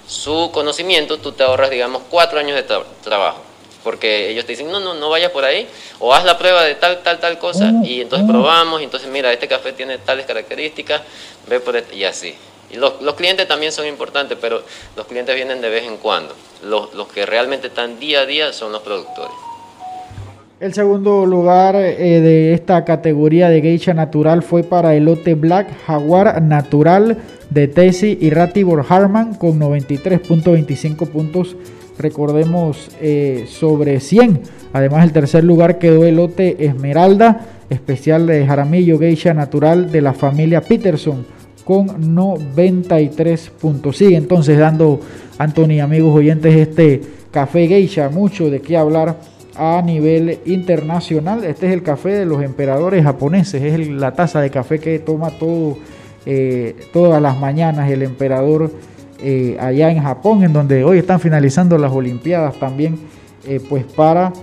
su 0.08 0.52
conocimiento, 0.54 1.18
tú 1.18 1.32
te 1.32 1.44
ahorras, 1.44 1.70
digamos, 1.70 2.04
cuatro 2.10 2.40
años 2.40 2.56
de 2.56 2.64
trabajo 3.04 3.42
porque 3.86 4.32
ellos 4.32 4.46
te 4.46 4.54
dicen, 4.54 4.72
no, 4.72 4.80
no, 4.80 4.96
no 4.96 5.12
vayas 5.12 5.30
por 5.30 5.46
ahí, 5.46 5.68
o 6.00 6.12
haz 6.12 6.26
la 6.26 6.40
prueba 6.40 6.64
de 6.64 6.74
tal, 6.74 7.04
tal, 7.04 7.20
tal 7.20 7.38
cosa, 7.38 7.66
mm, 7.66 7.86
y 7.86 8.02
entonces 8.02 8.28
mm. 8.28 8.32
probamos, 8.32 8.82
y 8.82 8.84
entonces 8.84 9.08
mira, 9.10 9.32
este 9.32 9.48
café 9.48 9.74
tiene 9.74 10.00
tales 10.00 10.26
características, 10.26 11.04
ve 11.46 11.60
por 11.60 11.78
este, 11.78 11.96
y 11.96 12.04
así. 12.04 12.36
Y 12.72 12.78
los, 12.78 13.00
los, 13.04 13.14
clientes 13.14 13.48
también 13.48 13.72
son 13.72 13.86
importantes, 13.86 14.40
pero 14.42 14.64
los 14.96 15.06
clientes 15.06 15.36
vienen 15.36 15.62
de 15.62 15.70
vez 15.70 15.84
en 15.84 15.98
cuando. 15.98 16.36
Los, 16.64 16.96
los 16.96 17.08
que 17.10 17.28
realmente 17.28 17.68
están 17.68 18.00
día 18.00 18.22
a 18.22 18.26
día 18.26 18.54
son 18.54 18.72
los 18.72 18.82
productores. 18.82 19.36
El 20.58 20.74
segundo 20.74 21.26
lugar 21.26 21.76
eh, 21.76 22.22
de 22.22 22.54
esta 22.54 22.86
categoría 22.86 23.50
de 23.50 23.60
geisha 23.62 23.94
natural 23.94 24.42
fue 24.42 24.64
para 24.64 24.96
el 24.96 25.04
lote 25.04 25.36
Black 25.36 25.68
Jaguar 25.86 26.42
Natural 26.42 27.18
de 27.50 27.68
Tessie 27.68 28.18
y 28.22 28.30
Ratibor 28.30 28.86
Harman 28.88 29.34
con 29.34 29.60
93.25 29.60 31.10
puntos, 31.10 31.58
recordemos 32.00 32.90
eh, 33.02 33.48
sobre 33.50 34.00
100. 34.00 34.40
Además 34.72 35.04
el 35.04 35.12
tercer 35.12 35.44
lugar 35.44 35.78
quedó 35.78 36.06
el 36.06 36.16
lote 36.16 36.66
Esmeralda, 36.66 37.42
especial 37.70 38.26
de 38.26 38.48
Jaramillo 38.48 38.98
Geisha 38.98 39.34
Natural 39.34 39.92
de 39.92 40.02
la 40.02 40.14
familia 40.14 40.62
Peterson 40.62 41.26
con 41.66 42.16
93 42.16 43.52
puntos. 43.60 43.98
Sigue 43.98 44.16
entonces 44.16 44.58
dando, 44.58 45.02
Anthony, 45.38 45.82
amigos 45.82 46.16
oyentes, 46.16 46.56
este 46.56 47.02
café 47.30 47.68
geisha, 47.68 48.08
mucho 48.08 48.50
de 48.50 48.62
qué 48.62 48.78
hablar 48.78 49.35
a 49.56 49.82
nivel 49.82 50.40
internacional. 50.46 51.44
Este 51.44 51.68
es 51.68 51.74
el 51.74 51.84
café 51.84 52.10
de 52.10 52.26
los 52.26 52.42
emperadores 52.42 53.04
japoneses, 53.04 53.62
es 53.62 53.88
la 53.88 54.14
taza 54.14 54.42
de 54.42 54.50
café 54.50 54.80
que 54.80 55.00
toma 55.00 55.32
todo, 55.32 55.78
eh, 56.26 56.76
todas 56.92 57.22
las 57.22 57.38
mañanas 57.40 57.90
el 57.90 58.04
emperador 58.04 58.72
eh, 59.22 59.58
allá 59.60 59.90
en 59.92 60.02
Japón, 60.02 60.44
en 60.44 60.54
donde 60.54 60.84
hoy 60.84 61.00
están 61.00 61.20
finalizando 61.20 61.78
las 61.78 61.92
Olimpiadas 61.92 62.60
también, 62.60 62.98
eh, 63.48 63.62
pues 63.68 63.86
para 63.86 64.34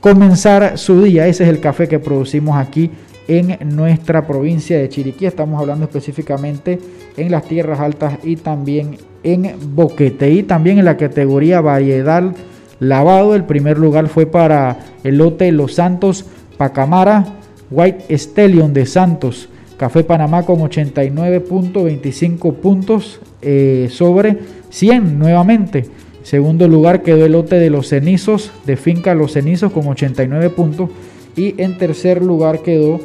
comenzar 0.00 0.78
su 0.78 1.02
día. 1.02 1.26
Ese 1.26 1.42
es 1.42 1.48
el 1.48 1.60
café 1.60 1.88
que 1.88 1.98
producimos 1.98 2.56
aquí 2.56 2.90
en 3.26 3.58
nuestra 3.74 4.24
provincia 4.26 4.78
de 4.78 4.88
Chiriquí. 4.88 5.26
Estamos 5.26 5.60
hablando 5.60 5.86
específicamente 5.86 6.78
en 7.16 7.30
las 7.30 7.44
tierras 7.44 7.80
altas 7.80 8.18
y 8.22 8.36
también 8.36 8.98
en 9.24 9.52
Boquete. 9.74 10.30
Y 10.30 10.44
también 10.44 10.78
en 10.78 10.84
la 10.84 10.96
categoría 10.96 11.60
variedad 11.60 12.32
lavado. 12.80 13.34
El 13.36 13.44
primer 13.44 13.78
lugar 13.78 14.08
fue 14.08 14.26
para 14.26 14.78
el 15.04 15.18
lote 15.18 15.52
Los 15.52 15.74
Santos 15.74 16.24
Pacamara 16.56 17.36
White 17.70 18.16
Stallion 18.18 18.72
de 18.72 18.86
Santos. 18.86 19.48
Café 19.76 20.04
Panamá 20.04 20.44
con 20.44 20.58
89.25 20.58 22.54
puntos 22.54 23.20
eh, 23.40 23.88
sobre 23.90 24.38
100 24.68 25.18
nuevamente. 25.18 25.86
Segundo 26.22 26.68
lugar 26.68 27.02
quedó 27.02 27.24
el 27.24 27.32
lote 27.32 27.56
de 27.56 27.70
Los 27.70 27.88
Cenizos 27.88 28.52
de 28.66 28.76
Finca 28.76 29.14
Los 29.14 29.32
Cenizos 29.32 29.72
con 29.72 29.86
89 29.86 30.50
puntos. 30.50 30.90
Y 31.36 31.54
en 31.62 31.78
tercer 31.78 32.22
lugar 32.22 32.60
quedó 32.60 33.00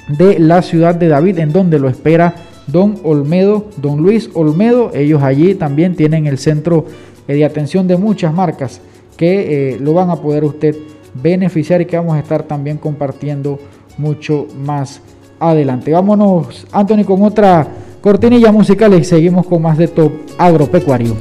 de 0.09 0.39
la 0.39 0.63
ciudad 0.63 0.95
de 0.95 1.09
David, 1.09 1.39
en 1.39 1.53
donde 1.53 1.79
lo 1.79 1.89
espera 1.89 2.35
don 2.67 2.99
Olmedo, 3.03 3.67
don 3.77 4.03
Luis 4.03 4.31
Olmedo. 4.35 4.91
Ellos 4.95 5.23
allí 5.23 5.55
también 5.55 5.95
tienen 5.95 6.27
el 6.27 6.39
centro 6.39 6.87
de 7.27 7.45
atención 7.45 7.87
de 7.87 7.97
muchas 7.97 8.35
marcas 8.35 8.81
que 9.17 9.75
eh, 9.75 9.79
lo 9.81 9.95
van 9.95 10.11
a 10.11 10.17
poder 10.17 10.45
usted 10.45 10.77
beneficiar 11.15 11.81
y 11.81 11.87
que 11.87 11.97
vamos 11.97 12.17
a 12.17 12.21
estar 12.21 12.43
también 12.43 12.77
compartiendo 12.77 13.59
mucho 13.99 14.47
más 14.59 15.01
adelante. 15.51 15.93
Vámonos, 15.93 16.67
Anthony, 16.73 17.05
con 17.05 17.23
otra 17.23 17.67
cortinilla 18.01 18.53
musical 18.53 18.95
y 18.95 19.05
seguimos 19.05 19.47
con 19.47 19.63
más 19.63 19.79
de 19.79 19.89
Top 19.89 20.13
Agropecuario. 20.39 21.17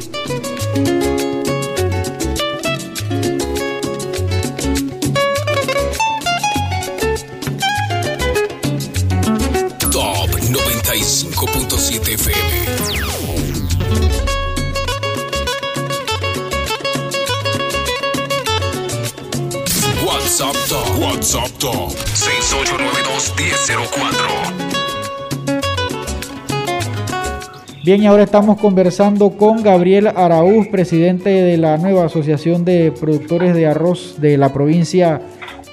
Bien, 27.83 28.01
y 28.01 28.05
ahora 28.05 28.23
estamos 28.23 28.61
conversando 28.61 29.31
con 29.31 29.61
Gabriel 29.61 30.07
Araúz, 30.07 30.69
presidente 30.69 31.29
de 31.29 31.57
la 31.57 31.77
nueva 31.77 32.05
Asociación 32.05 32.63
de 32.63 32.93
Productores 32.97 33.53
de 33.53 33.67
Arroz 33.67 34.21
de 34.21 34.37
la 34.37 34.53
provincia 34.53 35.19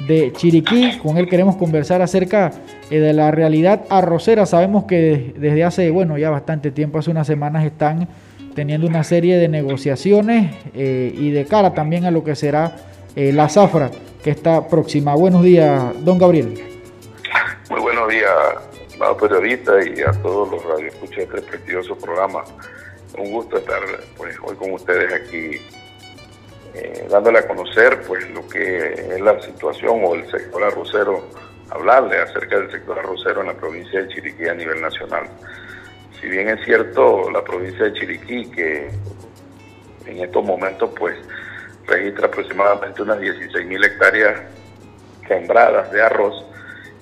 de 0.08 0.32
Chiriquí. 0.32 0.98
Con 0.98 1.18
él 1.18 1.28
queremos 1.28 1.54
conversar 1.54 2.02
acerca 2.02 2.50
eh, 2.90 2.98
de 2.98 3.12
la 3.12 3.30
realidad 3.30 3.82
arrocera. 3.90 4.44
Sabemos 4.44 4.86
que 4.86 5.34
desde 5.38 5.62
hace, 5.62 5.88
bueno, 5.90 6.18
ya 6.18 6.30
bastante 6.30 6.72
tiempo, 6.72 6.98
hace 6.98 7.12
unas 7.12 7.28
semanas, 7.28 7.64
están 7.64 8.08
teniendo 8.56 8.88
una 8.88 9.04
serie 9.04 9.36
de 9.36 9.46
negociaciones 9.46 10.52
eh, 10.74 11.14
y 11.16 11.30
de 11.30 11.44
cara 11.44 11.74
también 11.74 12.06
a 12.06 12.10
lo 12.10 12.24
que 12.24 12.34
será 12.34 12.72
eh, 13.14 13.32
la 13.32 13.48
zafra 13.48 13.92
que 14.24 14.30
está 14.30 14.66
próxima. 14.66 15.14
Buenos 15.14 15.44
días, 15.44 15.80
don 16.04 16.18
Gabriel. 16.18 16.54
Muy 17.70 17.80
buenos 17.80 18.08
días, 18.08 18.32
amado 19.00 19.16
periodista 19.16 19.82
y 19.82 20.02
a 20.02 20.12
todos 20.12 20.50
los 20.50 20.62
radioescuchas 20.62 21.16
de 21.16 21.22
este 21.22 21.40
prestigioso 21.40 21.96
programa. 21.96 22.44
Un 23.16 23.32
gusto 23.32 23.56
estar 23.56 23.80
pues, 24.14 24.36
hoy 24.42 24.54
con 24.56 24.72
ustedes 24.72 25.10
aquí, 25.10 25.58
eh, 26.74 27.08
dándole 27.10 27.38
a 27.38 27.48
conocer 27.48 28.02
pues 28.06 28.28
lo 28.30 28.46
que 28.46 28.92
es 28.92 29.20
la 29.22 29.40
situación 29.40 30.02
o 30.04 30.14
el 30.14 30.30
sector 30.30 30.62
arrocero, 30.64 31.26
hablarle 31.70 32.18
acerca 32.18 32.58
del 32.58 32.70
sector 32.70 32.98
arrocero 32.98 33.40
en 33.40 33.46
la 33.46 33.54
provincia 33.54 34.02
de 34.02 34.08
Chiriquí 34.08 34.46
a 34.46 34.54
nivel 34.54 34.82
nacional. 34.82 35.30
Si 36.20 36.28
bien 36.28 36.50
es 36.50 36.62
cierto, 36.66 37.30
la 37.30 37.42
provincia 37.42 37.86
de 37.86 37.94
Chiriquí, 37.94 38.50
que 38.50 38.90
en 40.04 40.18
estos 40.18 40.44
momentos 40.44 40.90
pues 40.98 41.16
registra 41.86 42.26
aproximadamente 42.26 43.00
unas 43.00 43.18
16 43.18 43.66
mil 43.66 43.82
hectáreas 43.82 44.42
sembradas 45.26 45.90
de 45.90 46.02
arroz 46.02 46.49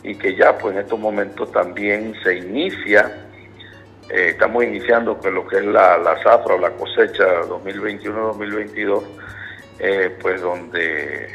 y 0.03 0.15
que 0.15 0.37
ya 0.37 0.57
pues 0.57 0.75
en 0.75 0.83
estos 0.83 0.99
momentos 0.99 1.51
también 1.53 2.15
se 2.23 2.37
inicia, 2.37 3.27
eh, 4.09 4.31
estamos 4.31 4.65
iniciando 4.65 5.19
con 5.19 5.35
lo 5.35 5.47
que 5.47 5.59
es 5.59 5.65
la, 5.65 5.99
la 5.99 6.23
zafra 6.23 6.55
o 6.55 6.59
la 6.59 6.71
cosecha 6.71 7.43
2021-2022, 7.43 9.03
eh, 9.81 10.17
pues 10.21 10.41
donde 10.41 11.29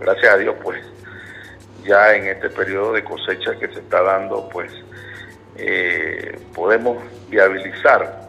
gracias 0.00 0.34
a 0.34 0.36
Dios 0.36 0.56
pues 0.62 0.82
ya 1.84 2.14
en 2.14 2.26
este 2.26 2.50
periodo 2.50 2.92
de 2.92 3.04
cosecha 3.04 3.58
que 3.58 3.68
se 3.68 3.80
está 3.80 4.02
dando 4.02 4.48
pues 4.48 4.72
eh, 5.56 6.38
podemos 6.54 6.98
viabilizar 7.28 8.28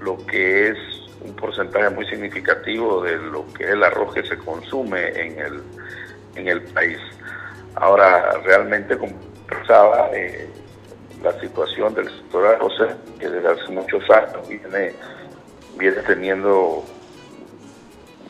lo 0.00 0.18
que 0.26 0.68
es 0.68 0.78
un 1.20 1.34
porcentaje 1.34 1.90
muy 1.90 2.06
significativo 2.06 3.02
de 3.02 3.16
lo 3.16 3.46
que 3.52 3.64
es 3.64 3.70
el 3.70 3.82
arroz 3.82 4.14
que 4.14 4.24
se 4.24 4.36
consume 4.36 5.08
en 5.08 5.38
el, 5.38 5.62
en 6.34 6.48
el 6.48 6.62
país. 6.62 6.98
Ahora, 7.76 8.32
realmente, 8.44 8.96
como 8.96 9.12
pensaba, 9.48 10.10
eh, 10.12 10.48
la 11.22 11.32
situación 11.40 11.94
del 11.94 12.08
sector 12.08 12.46
arroz, 12.46 12.74
que 13.18 13.28
desde 13.28 13.48
hace 13.48 13.72
muchos 13.72 14.02
años 14.10 14.48
viene, 14.48 14.92
viene 15.76 15.96
teniendo 16.02 16.84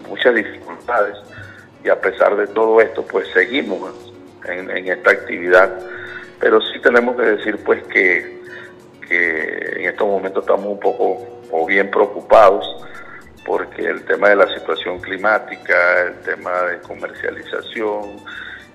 muchas 0.09 0.35
dificultades, 0.35 1.17
y 1.85 1.89
a 1.89 2.01
pesar 2.01 2.37
de 2.37 2.49
todo 2.49 2.81
esto, 2.81 3.03
pues 3.07 3.29
seguimos 3.33 4.13
en, 4.45 4.89
esta 4.89 5.11
actividad. 5.11 5.73
Pero 6.41 6.61
sí 6.61 6.81
tenemos 6.81 7.17
que 7.17 7.23
decir, 7.23 7.57
pues, 7.65 7.83
que 7.85 8.37
en 9.09 9.89
estos 9.89 10.07
momentos 10.07 10.43
estamos 10.43 10.67
un 10.67 10.81
poco 10.81 11.25
o 11.53 11.65
bien 11.65 11.91
preocupados 11.91 12.77
porque 13.47 13.83
el 13.83 14.05
tema 14.05 14.31
de 14.31 14.37
la 14.37 14.53
situación 14.53 14.99
climática, 14.99 16.03
el 16.03 16.15
tema 16.23 16.63
de 16.63 16.79
comercialización 16.81 18.21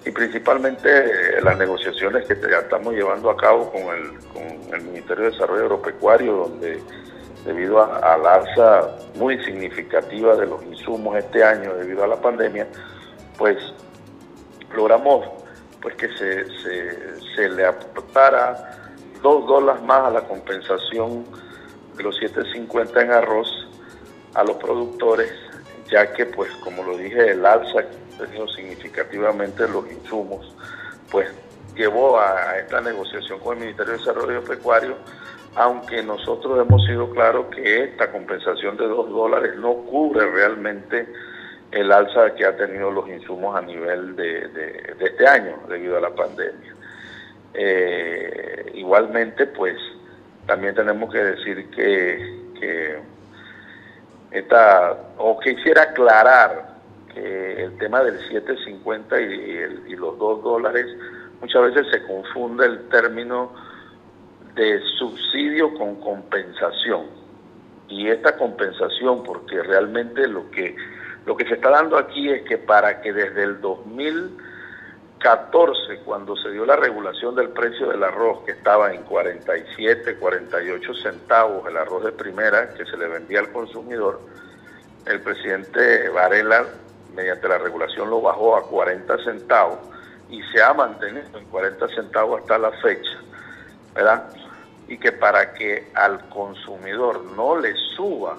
y 0.05 0.11
principalmente 0.11 0.89
eh, 0.89 1.41
las 1.43 1.57
negociaciones 1.57 2.25
que 2.27 2.35
ya 2.49 2.59
estamos 2.59 2.93
llevando 2.93 3.29
a 3.29 3.37
cabo 3.37 3.71
con 3.71 3.81
el, 3.81 4.19
con 4.33 4.73
el 4.73 4.81
Ministerio 4.83 5.25
de 5.25 5.31
Desarrollo 5.31 5.63
Agropecuario, 5.63 6.35
donde 6.37 6.81
debido 7.45 7.79
a, 7.81 7.97
a, 7.97 8.17
la 8.17 8.35
alza 8.35 8.97
muy 9.15 9.43
significativa 9.43 10.35
de 10.35 10.47
los 10.47 10.63
insumos 10.63 11.17
este 11.17 11.43
año 11.43 11.73
debido 11.75 12.03
a 12.03 12.07
la 12.07 12.21
pandemia, 12.21 12.67
pues 13.37 13.57
logramos 14.75 15.27
pues 15.81 15.95
que 15.95 16.07
se, 16.09 16.45
se, 17.35 17.49
le 17.49 17.65
aportara 17.65 18.77
dos 19.21 19.47
dólares 19.47 19.81
más 19.83 20.07
a 20.07 20.09
la 20.11 20.21
compensación 20.21 21.25
de 21.97 22.03
los 22.03 22.19
7.50 22.21 23.01
en 23.01 23.11
arroz 23.11 23.47
a 24.35 24.43
los 24.43 24.57
productores, 24.57 25.31
ya 25.91 26.11
que 26.13 26.25
pues 26.25 26.51
como 26.63 26.83
lo 26.83 26.97
dije, 26.97 27.31
el 27.31 27.45
alza 27.45 27.79
ha 27.79 28.25
tenido 28.25 28.47
significativamente 28.47 29.67
los 29.67 29.91
insumos, 29.91 30.55
pues 31.11 31.29
llevó 31.75 32.19
a, 32.19 32.51
a 32.51 32.59
esta 32.59 32.81
negociación 32.81 33.39
con 33.39 33.57
el 33.57 33.63
Ministerio 33.65 33.93
de 33.93 33.99
Desarrollo 33.99 34.43
Pecuario 34.43 34.95
aunque 35.55 36.01
nosotros 36.01 36.65
hemos 36.65 36.85
sido 36.85 37.09
claros 37.11 37.47
que 37.53 37.83
esta 37.83 38.11
compensación 38.11 38.77
de 38.77 38.87
2 38.87 39.09
dólares 39.09 39.55
no 39.57 39.73
cubre 39.73 40.29
realmente 40.31 41.07
el 41.71 41.91
alza 41.91 42.33
que 42.35 42.45
ha 42.45 42.55
tenido 42.55 42.91
los 42.91 43.07
insumos 43.09 43.55
a 43.55 43.61
nivel 43.61 44.15
de, 44.15 44.95
este 44.99 45.27
año 45.27 45.57
debido 45.67 45.97
a 45.97 46.01
la 46.01 46.09
pandemia. 46.15 46.73
Eh, 47.53 48.71
igualmente, 48.75 49.45
pues 49.47 49.75
también 50.45 50.73
tenemos 50.73 51.11
que 51.11 51.19
decir 51.19 51.69
que, 51.71 52.51
que 52.59 52.99
esta, 54.31 54.97
o 55.17 55.39
quisiera 55.39 55.83
aclarar 55.83 56.71
que 57.13 57.63
el 57.63 57.77
tema 57.77 58.03
del 58.03 58.17
750 58.19 59.21
y, 59.21 59.25
y 59.87 59.95
los 59.95 60.17
2 60.17 60.43
dólares, 60.43 60.85
muchas 61.41 61.61
veces 61.63 61.87
se 61.91 62.03
confunde 62.07 62.65
el 62.65 62.87
término 62.89 63.53
de 64.55 64.79
subsidio 64.97 65.73
con 65.75 65.95
compensación. 65.95 67.07
Y 67.89 68.07
esta 68.07 68.37
compensación, 68.37 69.23
porque 69.23 69.61
realmente 69.63 70.27
lo 70.27 70.49
que 70.51 70.75
lo 71.25 71.37
que 71.37 71.45
se 71.45 71.53
está 71.53 71.69
dando 71.69 71.97
aquí 71.97 72.29
es 72.29 72.41
que 72.43 72.57
para 72.57 73.01
que 73.01 73.13
desde 73.13 73.43
el 73.43 73.61
2014, 75.23 75.99
cuando 76.03 76.35
se 76.35 76.49
dio 76.49 76.65
la 76.65 76.75
regulación 76.75 77.35
del 77.35 77.49
precio 77.49 77.89
del 77.89 78.03
arroz, 78.03 78.43
que 78.43 78.53
estaba 78.53 78.91
en 78.91 79.03
47, 79.03 80.15
48 80.15 80.93
centavos 80.95 81.67
el 81.67 81.77
arroz 81.77 82.05
de 82.05 82.11
primera 82.11 82.73
que 82.73 82.85
se 82.85 82.97
le 82.97 83.07
vendía 83.07 83.39
al 83.39 83.51
consumidor, 83.51 84.19
el 85.05 85.21
presidente 85.21 86.09
Varela, 86.09 86.65
mediante 87.13 87.47
la 87.47 87.59
regulación, 87.59 88.09
lo 88.09 88.21
bajó 88.21 88.55
a 88.55 88.63
40 88.63 89.23
centavos 89.23 89.77
y 90.29 90.41
se 90.43 90.61
ha 90.61 90.73
mantenido 90.73 91.37
en 91.37 91.45
40 91.45 91.87
centavos 91.89 92.41
hasta 92.41 92.57
la 92.57 92.71
fecha, 92.71 93.19
¿verdad? 93.93 94.27
Y 94.87 94.97
que 94.97 95.11
para 95.11 95.53
que 95.53 95.91
al 95.93 96.27
consumidor 96.29 97.23
no 97.35 97.59
le 97.59 97.75
suba 97.95 98.37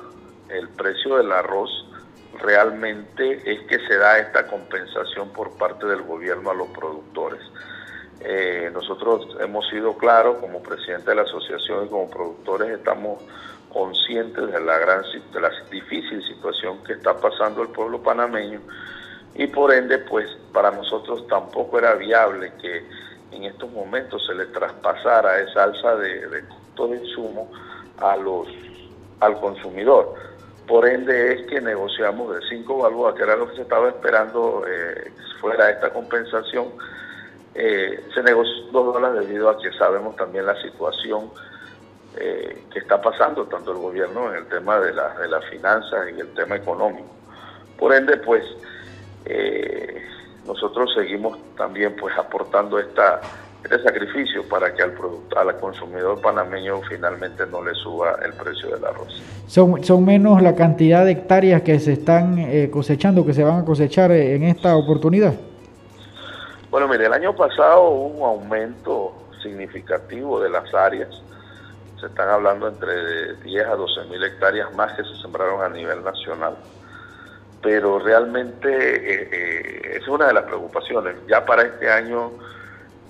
el 0.49 0.69
precio 0.71 1.17
del 1.17 1.31
arroz, 1.31 1.71
realmente 2.41 3.43
es 3.45 3.61
que 3.67 3.79
se 3.87 3.97
da 3.97 4.19
esta 4.19 4.47
compensación 4.47 5.31
por 5.31 5.57
parte 5.57 5.87
del 5.87 6.03
gobierno 6.03 6.51
a 6.51 6.55
los 6.55 6.69
productores. 6.69 7.41
Eh, 8.21 8.71
nosotros 8.73 9.37
hemos 9.41 9.69
sido 9.69 9.97
claros, 9.97 10.37
como 10.39 10.63
presidente 10.63 11.11
de 11.11 11.17
la 11.17 11.23
asociación 11.23 11.87
y 11.87 11.89
como 11.89 12.09
productores 12.09 12.71
estamos 12.71 13.23
conscientes 13.73 14.47
de 14.53 14.61
la 14.61 14.79
gran 14.79 15.03
de 15.33 15.41
la 15.41 15.51
difícil 15.71 16.23
situación 16.25 16.85
que 16.85 16.93
está 16.93 17.19
pasando 17.19 17.63
el 17.63 17.69
pueblo 17.69 18.03
panameño 18.03 18.61
y 19.35 19.47
por 19.47 19.73
ende 19.73 19.99
pues 19.99 20.27
para 20.53 20.71
nosotros 20.71 21.27
tampoco 21.27 21.79
era 21.79 21.95
viable 21.95 22.53
que 22.61 22.85
en 23.31 23.45
estos 23.45 23.71
momentos 23.73 24.25
se 24.27 24.35
le 24.35 24.45
traspasara 24.47 25.41
esa 25.41 25.65
alza 25.65 25.97
de, 25.97 26.29
de 26.29 26.47
costos 26.47 26.91
de 26.91 26.97
insumo 26.99 27.51
a 27.99 28.17
los 28.17 28.47
al 29.21 29.41
consumidor 29.41 30.15
por 30.67 30.89
ende 30.89 31.35
es 31.35 31.47
que 31.49 31.61
negociamos 31.61 32.35
de 32.35 32.49
cinco 32.49 32.79
balboas, 32.79 33.15
que 33.15 33.23
era 33.23 33.37
lo 33.37 33.49
que 33.49 33.57
se 33.57 33.63
estaba 33.63 33.89
esperando 33.89 34.65
eh, 34.67 35.13
fuera 35.41 35.71
esta 35.71 35.91
compensación. 35.91 36.69
Eh, 37.55 38.05
se 38.15 38.23
negoció 38.23 38.65
dos 38.73 38.95
dólares 38.95 39.27
debido 39.27 39.51
a 39.51 39.59
que 39.59 39.73
sabemos 39.73 40.17
también 40.17 40.47
la 40.47 40.61
situación 40.63 41.31
eh, 42.17 42.65
que 42.73 42.79
está 42.79 43.01
pasando 43.01 43.45
tanto 43.47 43.73
el 43.73 43.79
gobierno 43.79 44.31
en 44.31 44.39
el 44.39 44.47
tema 44.47 44.79
de, 44.81 44.93
la, 44.95 45.19
de 45.19 45.29
las 45.29 45.45
finanzas 45.47 46.09
y 46.17 46.21
el 46.21 46.33
tema 46.35 46.57
económico. 46.57 47.09
Por 47.79 47.95
ende, 47.95 48.17
pues 48.19 48.45
nosotros 50.47 50.93
seguimos 50.95 51.39
también 51.57 51.95
pues 51.97 52.17
aportando 52.19 52.79
esta 52.79 53.21
este 53.65 53.83
sacrificio 53.83 54.47
para 54.49 54.75
que 54.75 54.83
al 54.83 54.93
producto, 54.93 55.39
al 55.39 55.57
consumidor 55.59 56.21
panameño 56.21 56.81
finalmente 56.89 57.47
no 57.47 57.63
le 57.65 57.75
suba 57.75 58.17
el 58.25 58.33
precio 58.35 58.71
del 58.71 58.85
arroz. 58.85 59.23
Son, 59.47 59.83
son 59.85 60.05
menos 60.05 60.43
la 60.43 60.55
cantidad 60.55 61.05
de 61.05 61.13
hectáreas 61.13 61.63
que 61.63 61.79
se 61.79 61.93
están 61.93 62.39
eh, 62.39 62.71
cosechando, 62.71 63.25
que 63.25 63.35
se 63.35 63.45
van 63.45 63.61
a 63.61 63.65
cosechar 63.65 64.11
eh, 64.11 64.35
en 64.35 64.45
esta 64.45 64.77
oportunidad. 64.77 65.35
Bueno, 66.71 66.89
mire, 66.89 67.07
el 67.07 67.13
año 67.13 67.37
pasado 67.37 67.83
hubo 67.83 68.07
un 68.07 68.41
aumento 68.41 69.15
significativo 69.43 70.41
de 70.41 70.51
las 70.51 70.73
áreas. 70.75 71.11
Se 72.01 72.07
están 72.07 72.29
hablando 72.31 72.67
entre 72.67 73.35
10 73.45 73.67
a 73.67 73.77
12 73.77 74.05
mil 74.11 74.25
hectáreas 74.25 74.75
más 74.75 74.93
que 74.95 75.05
se 75.05 75.15
sembraron 75.21 75.63
a 75.63 75.69
nivel 75.69 76.03
nacional. 76.03 76.57
Pero 77.63 78.01
realmente 78.01 78.69
eh, 78.69 79.99
es 79.99 80.09
una 80.09 80.27
de 80.27 80.33
las 80.33 80.45
preocupaciones. 80.45 81.15
Ya 81.29 81.45
para 81.45 81.63
este 81.63 81.89
año 81.89 82.33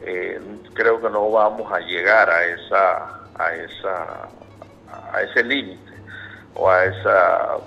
eh, 0.04 0.40
creo 0.74 1.00
que 1.00 1.10
no 1.10 1.30
vamos 1.30 1.70
a 1.72 1.80
llegar 1.80 2.28
a 2.30 2.44
esa 2.44 3.20
a 3.38 3.54
esa 3.54 4.28
a 5.12 5.22
ese 5.22 5.44
límite 5.44 5.92
o 6.54 6.68
a 6.68 6.84
esa 6.84 7.58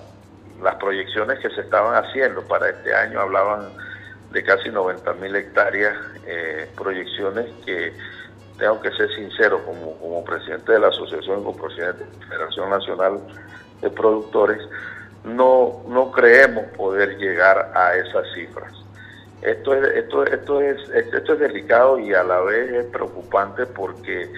las 0.61 0.75
proyecciones 0.75 1.39
que 1.39 1.49
se 1.49 1.61
estaban 1.61 2.03
haciendo. 2.03 2.41
Para 2.47 2.69
este 2.69 2.93
año 2.93 3.19
hablaban 3.19 3.69
de 4.31 4.43
casi 4.43 4.69
90 4.69 5.13
mil 5.13 5.35
hectáreas 5.35 5.95
eh, 6.25 6.69
proyecciones 6.75 7.45
que 7.65 7.93
tengo 8.57 8.81
que 8.81 8.91
ser 8.91 9.09
sincero 9.15 9.63
como, 9.65 9.97
como 9.99 10.23
presidente 10.23 10.71
de 10.71 10.79
la 10.79 10.87
asociación 10.87 11.43
como 11.43 11.61
presidente 11.61 12.05
de 12.05 12.19
la 12.19 12.27
Federación 12.27 12.69
Nacional 12.69 13.19
de 13.81 13.89
Productores 13.89 14.61
no 15.23 15.83
no 15.87 16.11
creemos 16.11 16.65
poder 16.77 17.17
llegar 17.17 17.71
a 17.75 17.95
esas 17.95 18.25
cifras 18.33 18.84
esto 19.45 19.75
es, 19.75 19.95
esto, 19.95 20.25
esto, 20.25 20.61
es, 20.61 20.89
esto 20.89 21.33
es 21.33 21.39
delicado 21.39 21.99
y 21.99 22.13
a 22.13 22.23
la 22.23 22.39
vez 22.41 22.71
es 22.71 22.85
preocupante 22.85 23.65
porque 23.67 24.31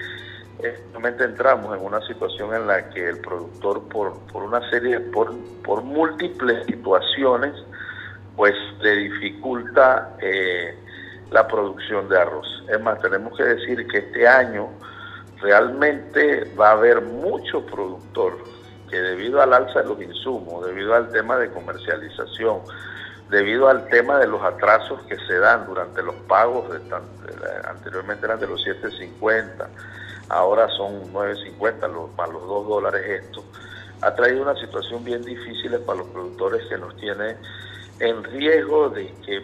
realmente 0.92 1.24
entramos 1.24 1.76
en 1.76 1.84
una 1.84 2.00
situación 2.06 2.54
en 2.54 2.66
la 2.66 2.90
que 2.90 3.08
el 3.08 3.18
productor 3.20 3.88
por, 3.88 4.18
por 4.32 4.42
una 4.42 4.68
serie, 4.70 5.00
por, 5.00 5.34
por 5.64 5.82
múltiples 5.82 6.66
situaciones, 6.66 7.54
pues 8.36 8.54
le 8.80 8.96
dificulta 8.96 10.16
eh, 10.20 10.76
la 11.30 11.46
producción 11.46 12.08
de 12.08 12.18
arroz. 12.18 12.64
Es 12.68 12.80
más, 12.80 13.00
tenemos 13.00 13.36
que 13.36 13.44
decir 13.44 13.86
que 13.86 13.98
este 13.98 14.28
año 14.28 14.68
realmente 15.40 16.52
va 16.58 16.70
a 16.70 16.72
haber 16.72 17.00
mucho 17.00 17.64
productor 17.64 18.36
que 18.90 18.96
debido 18.96 19.40
al 19.40 19.52
alza 19.52 19.82
de 19.82 19.88
los 19.88 20.02
insumos, 20.02 20.66
debido 20.66 20.94
al 20.94 21.10
tema 21.12 21.36
de 21.36 21.50
comercialización, 21.50 22.60
debido 23.30 23.68
al 23.68 23.88
tema 23.88 24.18
de 24.18 24.26
los 24.26 24.42
atrasos 24.42 25.02
que 25.02 25.16
se 25.26 25.38
dan 25.38 25.66
durante 25.66 26.02
los 26.02 26.14
pagos, 26.26 26.70
de, 26.70 26.80
anteriormente 27.68 28.26
eran 28.26 28.40
de 28.40 28.46
los 28.46 28.64
7.50, 28.66 29.66
ahora 30.28 30.68
son 30.68 31.12
9.50 31.12 31.92
los, 31.92 32.14
más 32.16 32.28
los 32.30 32.46
2 32.46 32.68
dólares 32.68 33.24
esto, 33.24 33.44
ha 34.00 34.14
traído 34.14 34.42
una 34.42 34.54
situación 34.56 35.04
bien 35.04 35.22
difícil 35.22 35.78
para 35.80 35.98
los 35.98 36.08
productores 36.08 36.66
que 36.68 36.78
nos 36.78 36.96
tiene 36.96 37.36
en 38.00 38.22
riesgo 38.24 38.90
de 38.90 39.12
que 39.26 39.42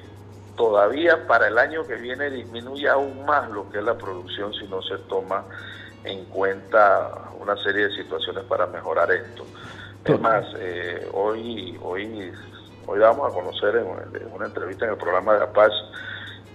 todavía 0.56 1.26
para 1.26 1.48
el 1.48 1.58
año 1.58 1.84
que 1.84 1.96
viene 1.96 2.30
disminuya 2.30 2.92
aún 2.92 3.24
más 3.26 3.50
lo 3.50 3.68
que 3.70 3.78
es 3.78 3.84
la 3.84 3.98
producción 3.98 4.54
si 4.54 4.66
no 4.68 4.80
se 4.82 4.96
toma 5.08 5.44
en 6.04 6.24
cuenta 6.26 7.30
una 7.40 7.56
serie 7.56 7.88
de 7.88 7.96
situaciones 7.96 8.44
para 8.44 8.66
mejorar 8.66 9.10
esto. 9.10 9.44
Es 10.04 10.20
más, 10.20 10.44
eh, 10.58 11.08
hoy, 11.14 11.78
hoy 11.82 12.30
Hoy 12.86 12.98
vamos 12.98 13.30
a 13.30 13.34
conocer 13.34 13.76
en 13.76 14.32
una 14.32 14.46
entrevista 14.46 14.84
en 14.84 14.92
el 14.92 14.96
programa 14.98 15.34
de 15.34 15.40
La 15.40 15.52
Paz, 15.52 15.72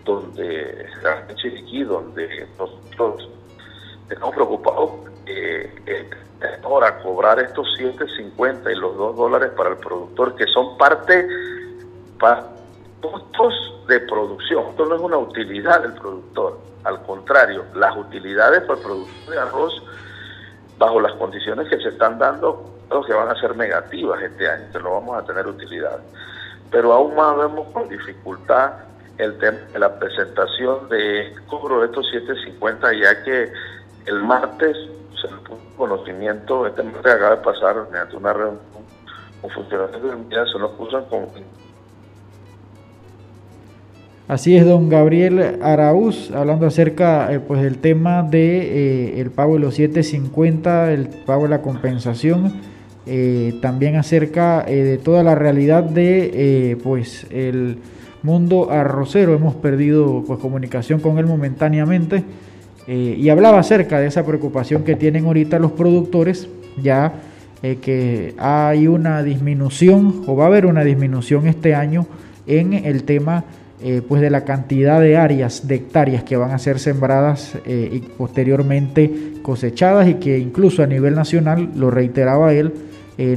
donde 0.06 0.86
en 1.30 1.36
Chiriquí, 1.36 1.84
donde 1.84 2.48
nosotros 2.58 3.30
estamos 4.10 4.36
preocupados 4.36 4.92
eh, 5.26 6.10
ahora 6.64 7.02
cobrar 7.02 7.40
estos 7.40 7.68
7.50 7.80 8.72
y 8.72 8.76
los 8.76 8.96
2 8.96 9.16
dólares 9.16 9.52
para 9.58 9.72
el 9.72 9.78
productor, 9.78 10.36
que 10.36 10.46
son 10.48 10.78
parte 10.78 11.28
para 12.20 12.46
costos 13.02 13.86
de 13.88 14.00
producción. 14.02 14.66
Esto 14.70 14.86
no 14.86 14.96
es 14.96 15.02
una 15.02 15.18
utilidad 15.18 15.82
del 15.82 15.94
productor, 15.94 16.60
al 16.84 17.02
contrario, 17.04 17.66
las 17.74 17.96
utilidades 17.98 18.62
para 18.62 18.80
el 18.80 18.86
productor 18.86 19.34
de 19.34 19.40
arroz, 19.40 19.84
bajo 20.78 21.02
las 21.02 21.14
condiciones 21.14 21.68
que 21.70 21.78
se 21.78 21.90
están 21.90 22.20
dando, 22.20 22.79
que 23.06 23.14
van 23.14 23.30
a 23.30 23.40
ser 23.40 23.56
negativas 23.56 24.22
este 24.22 24.50
año, 24.50 24.66
que 24.72 24.80
no 24.80 24.92
vamos 24.92 25.18
a 25.18 25.26
tener 25.26 25.46
utilidad. 25.48 26.00
Pero 26.72 26.94
aún 26.94 27.16
más 27.16 27.38
vemos 27.38 27.68
con 27.70 27.88
dificultad 27.88 28.74
el 29.18 29.38
tema 29.38 29.58
la 29.78 30.00
presentación 30.00 30.90
de 30.90 31.34
cobro 31.48 31.82
de 31.82 31.88
estos 31.88 32.10
750, 32.10 32.94
ya 32.94 33.24
que 33.24 33.52
el 34.06 34.24
martes 34.24 34.78
se 35.22 35.28
puso 35.28 35.60
conocimiento, 35.78 36.66
este 36.66 36.84
martes 36.84 37.14
acaba 37.14 37.36
de 37.36 37.42
pasar 37.42 37.76
mediante 37.92 38.16
una 38.16 38.34
reunión 38.34 38.60
con 39.42 39.52
funcionarios 39.52 40.02
de 40.02 40.10
unidad, 40.10 40.46
se 40.46 40.60
nos 40.60 40.72
puso 40.72 41.06
con 41.10 41.28
Así 44.30 44.56
es, 44.56 44.64
don 44.64 44.90
Gabriel 44.90 45.58
Araúz, 45.64 46.30
hablando 46.32 46.68
acerca 46.68 47.34
eh, 47.34 47.40
pues 47.40 47.64
del 47.64 47.80
tema 47.80 48.22
de 48.22 49.16
eh, 49.16 49.22
el 49.22 49.32
pago 49.32 49.56
de 49.56 49.60
los 49.60 49.74
750, 49.74 50.94
el 50.94 51.08
pago 51.26 51.44
de 51.44 51.50
la 51.50 51.64
compensación 51.64 52.54
eh, 53.06 53.56
también 53.62 53.96
acerca 53.96 54.64
eh, 54.68 54.84
de 54.84 54.98
toda 54.98 55.24
la 55.24 55.34
realidad 55.34 55.84
de 55.84 56.32
eh, 56.34 56.78
pues 56.84 57.26
el 57.32 57.78
mundo 58.22 58.72
arrocero. 58.72 59.34
Hemos 59.34 59.56
perdido 59.56 60.24
pues 60.28 60.40
comunicación 60.40 61.00
con 61.00 61.18
él 61.18 61.26
momentáneamente. 61.26 62.24
y 62.88 63.30
hablaba 63.30 63.60
acerca 63.60 64.00
de 64.00 64.08
esa 64.08 64.26
preocupación 64.26 64.84
que 64.84 64.96
tienen 64.96 65.26
ahorita 65.26 65.60
los 65.60 65.72
productores, 65.74 66.50
ya 66.82 67.14
que 67.62 68.34
hay 68.38 68.88
una 68.88 69.22
disminución 69.22 70.24
o 70.26 70.36
va 70.36 70.46
a 70.46 70.48
haber 70.48 70.66
una 70.66 70.84
disminución 70.84 71.46
este 71.46 71.76
año 71.76 72.08
en 72.48 72.74
el 72.74 73.04
tema 73.04 73.44
pues 74.08 74.22
de 74.22 74.32
la 74.32 74.44
cantidad 74.44 75.00
de 75.00 75.18
áreas, 75.18 75.68
de 75.68 75.76
hectáreas 75.76 76.24
que 76.24 76.36
van 76.36 76.50
a 76.50 76.58
ser 76.58 76.80
sembradas 76.80 77.54
y 77.68 78.00
posteriormente 78.18 79.34
cosechadas 79.44 80.08
y 80.08 80.16
que 80.16 80.40
incluso 80.40 80.82
a 80.82 80.88
nivel 80.88 81.14
nacional, 81.14 81.70
lo 81.76 81.92
reiteraba 81.92 82.54
él, 82.54 82.74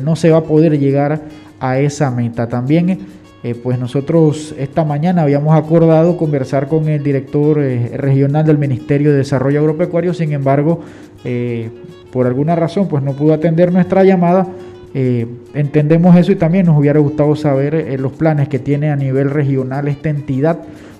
no 0.02 0.16
se 0.16 0.30
va 0.30 0.38
a 0.38 0.44
poder 0.44 0.78
llegar 0.78 1.22
a 1.58 1.78
esa 1.78 2.10
meta. 2.10 2.48
También 2.48 2.98
eh, 3.44 3.56
pues 3.60 3.76
nosotros 3.76 4.54
esta 4.56 4.84
mañana 4.84 5.22
habíamos 5.22 5.56
acordado 5.56 6.16
conversar 6.16 6.68
con 6.68 6.88
el 6.88 7.02
director 7.02 7.60
eh, 7.60 7.90
regional 7.96 8.46
del 8.46 8.56
Ministerio 8.56 9.10
de 9.10 9.18
Desarrollo 9.18 9.58
Agropecuario, 9.58 10.14
sin 10.14 10.32
embargo, 10.32 10.80
eh, 11.24 11.68
por 12.12 12.28
alguna 12.28 12.54
razón, 12.54 12.86
pues 12.86 13.02
no 13.02 13.14
pudo 13.14 13.34
atender 13.34 13.72
nuestra 13.72 14.04
llamada. 14.04 14.46
entendemos 14.94 16.14
eso 16.16 16.32
y 16.32 16.36
también 16.36 16.66
nos 16.66 16.78
hubiera 16.78 17.00
gustado 17.00 17.34
saber 17.34 17.98
los 17.98 18.12
planes 18.12 18.48
que 18.48 18.58
tiene 18.58 18.90
a 18.90 18.96
nivel 18.96 19.30
regional 19.30 19.88
esta 19.88 20.10
entidad 20.10 20.58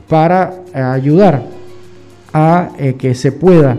para 0.09 0.55
ayudar 0.73 1.43
a 2.33 2.71
que 2.99 3.15
se 3.15 3.33
pueda 3.33 3.77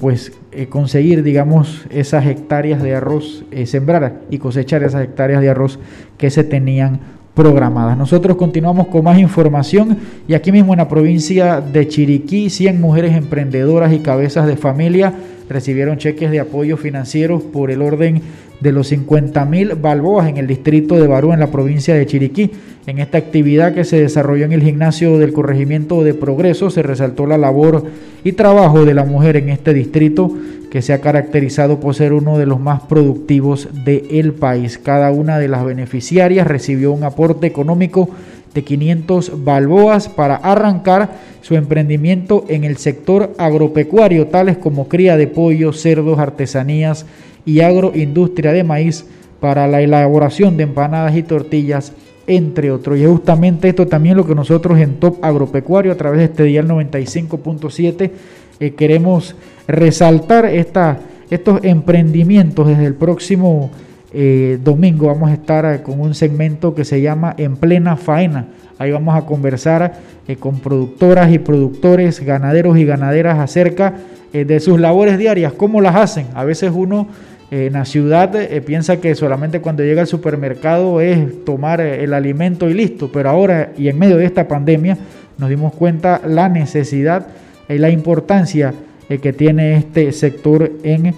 pues 0.00 0.32
conseguir 0.68 1.22
digamos 1.22 1.86
esas 1.90 2.26
hectáreas 2.26 2.82
de 2.82 2.94
arroz 2.94 3.44
sembrar 3.66 4.22
y 4.30 4.38
cosechar 4.38 4.82
esas 4.82 5.04
hectáreas 5.04 5.40
de 5.40 5.50
arroz 5.50 5.78
que 6.16 6.30
se 6.30 6.44
tenían 6.44 7.00
programadas. 7.34 7.98
Nosotros 7.98 8.38
continuamos 8.38 8.86
con 8.88 9.04
más 9.04 9.18
información 9.18 9.98
y 10.26 10.32
aquí 10.32 10.50
mismo 10.50 10.72
en 10.72 10.78
la 10.78 10.88
provincia 10.88 11.60
de 11.60 11.86
Chiriquí, 11.86 12.48
100 12.48 12.80
mujeres 12.80 13.14
emprendedoras 13.14 13.92
y 13.92 13.98
cabezas 13.98 14.46
de 14.46 14.56
familia 14.56 15.12
recibieron 15.48 15.98
cheques 15.98 16.30
de 16.30 16.40
apoyo 16.40 16.76
financieros 16.76 17.42
por 17.42 17.70
el 17.70 17.82
orden 17.82 18.22
de 18.60 18.72
los 18.72 18.88
50 18.88 19.44
mil 19.44 19.74
balboas 19.74 20.28
en 20.28 20.38
el 20.38 20.46
distrito 20.46 20.96
de 20.96 21.06
Barú, 21.06 21.32
en 21.32 21.40
la 21.40 21.50
provincia 21.50 21.94
de 21.94 22.06
Chiriquí. 22.06 22.50
En 22.86 22.98
esta 22.98 23.18
actividad 23.18 23.74
que 23.74 23.84
se 23.84 24.00
desarrolló 24.00 24.44
en 24.44 24.52
el 24.52 24.62
gimnasio 24.62 25.18
del 25.18 25.32
corregimiento 25.32 26.04
de 26.04 26.14
Progreso 26.14 26.70
se 26.70 26.82
resaltó 26.82 27.26
la 27.26 27.36
labor 27.36 27.84
y 28.24 28.32
trabajo 28.32 28.84
de 28.84 28.94
la 28.94 29.04
mujer 29.04 29.36
en 29.36 29.48
este 29.48 29.74
distrito 29.74 30.32
que 30.70 30.82
se 30.82 30.92
ha 30.92 31.00
caracterizado 31.00 31.80
por 31.80 31.94
ser 31.94 32.12
uno 32.12 32.38
de 32.38 32.46
los 32.46 32.60
más 32.60 32.82
productivos 32.82 33.68
del 33.84 34.32
país. 34.32 34.78
Cada 34.78 35.10
una 35.10 35.38
de 35.38 35.48
las 35.48 35.64
beneficiarias 35.64 36.46
recibió 36.46 36.92
un 36.92 37.04
aporte 37.04 37.46
económico 37.46 38.08
de 38.54 38.64
500 38.64 39.44
balboas 39.44 40.08
para 40.08 40.36
arrancar 40.36 41.10
su 41.42 41.54
emprendimiento 41.54 42.44
en 42.48 42.64
el 42.64 42.76
sector 42.76 43.32
agropecuario, 43.38 44.26
tales 44.26 44.56
como 44.56 44.88
cría 44.88 45.16
de 45.16 45.26
pollo, 45.26 45.72
cerdos, 45.72 46.18
artesanías 46.18 47.06
y 47.44 47.60
agroindustria 47.60 48.52
de 48.52 48.64
maíz 48.64 49.06
para 49.40 49.68
la 49.68 49.80
elaboración 49.80 50.56
de 50.56 50.64
empanadas 50.64 51.16
y 51.16 51.22
tortillas 51.22 51.92
entre 52.26 52.70
otros. 52.70 52.98
Y 52.98 53.06
justamente 53.06 53.68
esto 53.68 53.86
también 53.86 54.16
lo 54.16 54.26
que 54.26 54.34
nosotros 54.34 54.78
en 54.78 54.94
Top 54.96 55.24
Agropecuario, 55.24 55.92
a 55.92 55.96
través 55.96 56.18
de 56.18 56.24
este 56.24 56.44
dial 56.44 56.66
95.7, 56.66 58.10
eh, 58.58 58.70
queremos 58.72 59.36
resaltar 59.68 60.46
esta, 60.46 60.98
estos 61.30 61.62
emprendimientos 61.62 62.66
desde 62.66 62.86
el 62.86 62.94
próximo 62.94 63.70
eh, 64.12 64.58
domingo. 64.62 65.06
Vamos 65.06 65.30
a 65.30 65.34
estar 65.34 65.64
eh, 65.64 65.82
con 65.82 66.00
un 66.00 66.14
segmento 66.14 66.74
que 66.74 66.84
se 66.84 67.00
llama 67.00 67.34
En 67.36 67.56
plena 67.56 67.96
faena. 67.96 68.46
Ahí 68.78 68.90
vamos 68.90 69.16
a 69.16 69.24
conversar 69.24 69.94
con 70.38 70.60
productoras 70.60 71.32
y 71.32 71.38
productores, 71.38 72.20
ganaderos 72.20 72.76
y 72.76 72.84
ganaderas 72.84 73.38
acerca 73.38 73.94
de 74.32 74.60
sus 74.60 74.78
labores 74.78 75.16
diarias, 75.16 75.54
cómo 75.54 75.80
las 75.80 75.96
hacen. 75.96 76.26
A 76.34 76.44
veces 76.44 76.72
uno 76.74 77.08
en 77.50 77.74
la 77.74 77.84
ciudad 77.84 78.34
eh, 78.34 78.60
piensa 78.60 79.00
que 79.00 79.14
solamente 79.14 79.60
cuando 79.60 79.84
llega 79.84 80.00
al 80.00 80.08
supermercado 80.08 81.00
es 81.00 81.44
tomar 81.44 81.80
eh, 81.80 82.02
el 82.02 82.12
alimento 82.12 82.68
y 82.68 82.74
listo, 82.74 83.10
pero 83.12 83.30
ahora 83.30 83.72
y 83.76 83.88
en 83.88 83.98
medio 83.98 84.16
de 84.16 84.24
esta 84.24 84.48
pandemia 84.48 84.98
nos 85.38 85.48
dimos 85.48 85.72
cuenta 85.74 86.20
la 86.26 86.48
necesidad 86.48 87.28
y 87.68 87.78
la 87.78 87.90
importancia 87.90 88.74
eh, 89.08 89.18
que 89.18 89.32
tiene 89.32 89.76
este 89.76 90.10
sector 90.10 90.72
en 90.82 91.14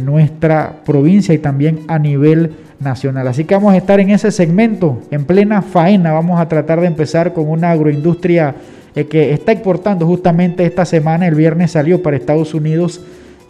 nuestra 0.00 0.76
provincia 0.84 1.34
y 1.34 1.38
también 1.38 1.80
a 1.88 1.98
nivel 1.98 2.52
nacional. 2.78 3.26
Así 3.26 3.44
que 3.44 3.54
vamos 3.54 3.74
a 3.74 3.76
estar 3.76 3.98
en 3.98 4.10
ese 4.10 4.30
segmento, 4.30 5.02
en 5.10 5.24
plena 5.24 5.60
faena. 5.60 6.12
Vamos 6.12 6.40
a 6.40 6.46
tratar 6.46 6.80
de 6.80 6.86
empezar 6.86 7.32
con 7.32 7.48
una 7.48 7.72
agroindustria 7.72 8.54
que 8.94 9.32
está 9.32 9.52
exportando 9.52 10.06
justamente 10.06 10.64
esta 10.64 10.84
semana. 10.84 11.26
El 11.26 11.34
viernes 11.34 11.72
salió 11.72 12.02
para 12.02 12.16
Estados 12.16 12.54
Unidos 12.54 13.00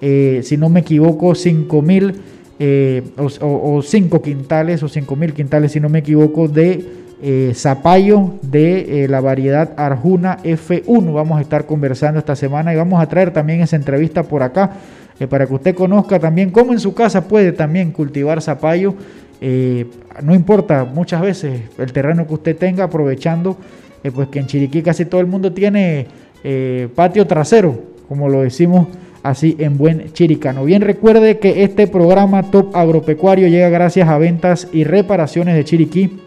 eh, 0.04 0.40
si 0.42 0.56
no 0.56 0.68
me 0.68 0.80
equivoco, 0.80 1.32
5 1.36 1.80
mil 1.80 2.20
eh, 2.58 3.02
o 3.16 3.80
5 3.80 4.20
quintales 4.20 4.82
o 4.82 4.88
5 4.88 5.14
mil 5.14 5.32
quintales, 5.32 5.70
si 5.70 5.78
no 5.78 5.88
me 5.88 6.00
equivoco, 6.00 6.48
de 6.48 6.84
eh, 7.22 7.52
zapallo 7.54 8.32
de 8.42 9.06
la 9.08 9.20
variedad 9.20 9.70
Arjuna 9.76 10.38
F1. 10.42 11.14
Vamos 11.14 11.38
a 11.38 11.40
estar 11.40 11.66
conversando 11.66 12.18
esta 12.18 12.34
semana 12.34 12.74
y 12.74 12.76
vamos 12.76 13.00
a 13.00 13.06
traer 13.06 13.32
también 13.32 13.60
esa 13.60 13.76
entrevista 13.76 14.24
por 14.24 14.42
acá 14.42 14.72
para 15.28 15.46
que 15.46 15.54
usted 15.54 15.74
conozca 15.74 16.18
también 16.18 16.50
cómo 16.50 16.72
en 16.72 16.80
su 16.80 16.94
casa 16.94 17.28
puede 17.28 17.52
también 17.52 17.92
cultivar 17.92 18.40
zapallo. 18.42 18.94
no 20.22 20.34
importa 20.34 20.84
muchas 20.84 21.20
veces 21.20 21.62
el 21.78 21.92
terreno 21.92 22.26
que 22.26 22.34
usted 22.34 22.56
tenga, 22.56 22.84
aprovechando 22.84 23.56
pues 24.14 24.28
que 24.28 24.38
en 24.40 24.46
Chiriquí 24.46 24.82
casi 24.82 25.04
todo 25.04 25.20
el 25.20 25.26
mundo 25.26 25.52
tiene 25.52 26.06
patio 26.94 27.26
trasero, 27.26 27.82
como 28.08 28.28
lo 28.28 28.42
decimos 28.42 28.88
así 29.22 29.56
en 29.58 29.78
buen 29.78 30.12
chiricano. 30.12 30.64
Bien 30.64 30.82
recuerde 30.82 31.38
que 31.38 31.62
este 31.62 31.86
programa 31.86 32.50
Top 32.50 32.74
Agropecuario 32.76 33.48
llega 33.48 33.68
gracias 33.68 34.08
a 34.08 34.18
ventas 34.18 34.68
y 34.72 34.84
reparaciones 34.84 35.54
de 35.54 35.64
Chiriquí, 35.64 36.18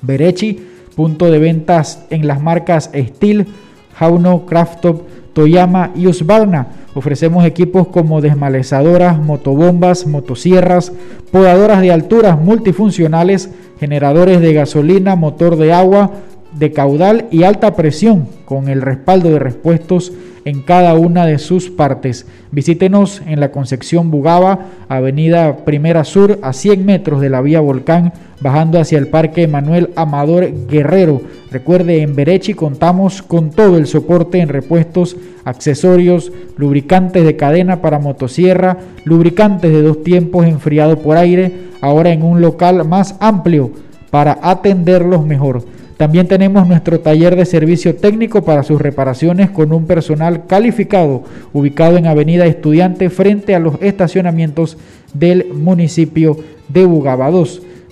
Berechi, 0.00 0.68
punto 0.96 1.30
de 1.30 1.38
ventas 1.38 2.06
en 2.10 2.26
las 2.26 2.40
marcas 2.40 2.90
Steel, 2.94 3.46
Jauno, 3.94 4.46
Crafttop, 4.46 5.02
Toyama 5.32 5.90
y 5.94 6.06
Usbarna. 6.06 6.66
Ofrecemos 6.94 7.44
equipos 7.44 7.88
como 7.88 8.20
desmalezadoras, 8.20 9.18
motobombas, 9.18 10.06
motosierras, 10.06 10.92
podadoras 11.30 11.80
de 11.80 11.92
alturas 11.92 12.38
multifuncionales, 12.38 13.50
generadores 13.80 14.40
de 14.40 14.52
gasolina, 14.52 15.16
motor 15.16 15.56
de 15.56 15.72
agua, 15.72 16.10
de 16.52 16.72
caudal 16.72 17.26
y 17.30 17.44
alta 17.44 17.74
presión 17.74 18.28
con 18.44 18.68
el 18.68 18.82
respaldo 18.82 19.30
de 19.30 19.38
repuestos 19.38 20.12
en 20.44 20.62
cada 20.62 20.94
una 20.94 21.24
de 21.24 21.38
sus 21.38 21.70
partes. 21.70 22.26
Visítenos 22.50 23.22
en 23.26 23.40
la 23.40 23.50
Concepción 23.52 24.10
Bugaba, 24.10 24.66
Avenida 24.88 25.64
Primera 25.64 26.04
Sur, 26.04 26.38
a 26.42 26.52
100 26.52 26.84
metros 26.84 27.20
de 27.20 27.30
la 27.30 27.40
vía 27.40 27.60
Volcán, 27.60 28.12
bajando 28.42 28.80
hacia 28.80 28.98
el 28.98 29.06
Parque 29.06 29.46
Manuel 29.46 29.90
Amador 29.94 30.50
Guerrero. 30.66 31.22
Recuerde, 31.50 32.02
en 32.02 32.16
Berechi 32.16 32.54
contamos 32.54 33.22
con 33.22 33.50
todo 33.50 33.78
el 33.78 33.86
soporte 33.86 34.40
en 34.40 34.48
repuestos, 34.48 35.16
accesorios, 35.44 36.32
lubricantes 36.56 37.24
de 37.24 37.36
cadena 37.36 37.80
para 37.80 37.98
motosierra, 37.98 38.78
lubricantes 39.04 39.70
de 39.70 39.82
dos 39.82 40.02
tiempos 40.02 40.46
enfriado 40.46 40.98
por 40.98 41.16
aire, 41.16 41.52
ahora 41.80 42.10
en 42.10 42.22
un 42.22 42.40
local 42.40 42.86
más 42.86 43.16
amplio 43.20 43.70
para 44.10 44.38
atenderlos 44.42 45.24
mejor. 45.24 45.64
También 45.96 46.26
tenemos 46.26 46.66
nuestro 46.66 46.98
taller 46.98 47.36
de 47.36 47.44
servicio 47.44 47.94
técnico 47.94 48.42
para 48.42 48.64
sus 48.64 48.80
reparaciones 48.80 49.50
con 49.50 49.72
un 49.72 49.86
personal 49.86 50.46
calificado 50.46 51.22
ubicado 51.52 51.96
en 51.96 52.06
Avenida 52.06 52.44
Estudiante 52.46 53.08
frente 53.08 53.54
a 53.54 53.60
los 53.60 53.80
estacionamientos 53.80 54.78
del 55.14 55.52
municipio 55.54 56.36
de 56.68 56.84
Bugaba. 56.86 57.30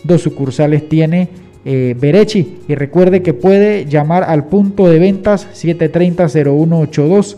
Dos, 0.05 0.23
sucursales 0.23 0.89
tiene 0.89 1.29
eh, 1.65 1.97
Berechi 1.99 2.59
y 2.69 2.75
recuerde 2.75 3.23
que 3.23 3.35
puede 3.35 3.85
llamar 3.85 4.25
al 4.25 4.47
punto 4.47 4.89
de 4.89 4.99
ventas 4.99 5.47
730-0182 5.55 7.37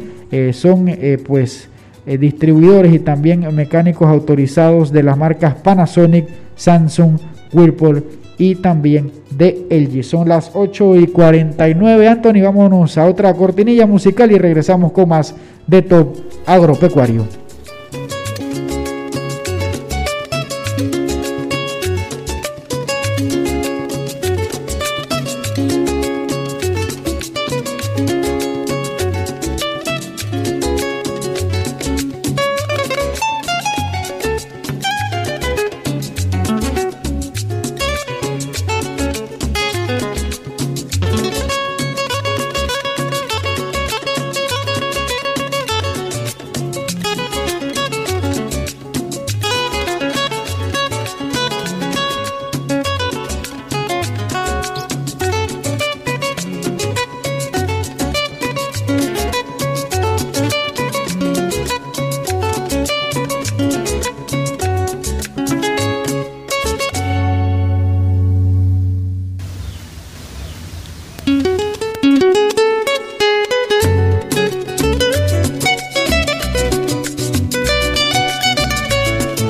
son 0.52 0.90
pues 1.28 1.70
distribuidores 2.06 2.94
y 2.94 3.00
también 3.00 3.54
mecánicos 3.56 4.08
autorizados 4.08 4.92
de 4.92 5.04
las 5.04 5.18
marcas 5.18 5.56
Panasonic, 5.56 6.28
Samsung, 6.56 7.18
Whirlpool 7.54 8.04
y 8.38 8.56
también 8.56 9.12
de 9.30 9.66
LG. 9.70 10.04
Son 10.04 10.28
las 10.28 10.52
8 10.54 10.98
y 10.98 11.08
49. 11.08 12.08
Anthony, 12.08 12.42
vámonos 12.44 12.98
a 12.98 13.06
otra 13.06 13.34
cortinilla 13.34 13.86
musical 13.86 14.32
y 14.32 14.38
regresamos 14.38 14.92
con 14.92 15.10
más 15.10 15.36
de 15.68 15.82
Top 15.82 16.16
Agropecuario. 16.46 17.43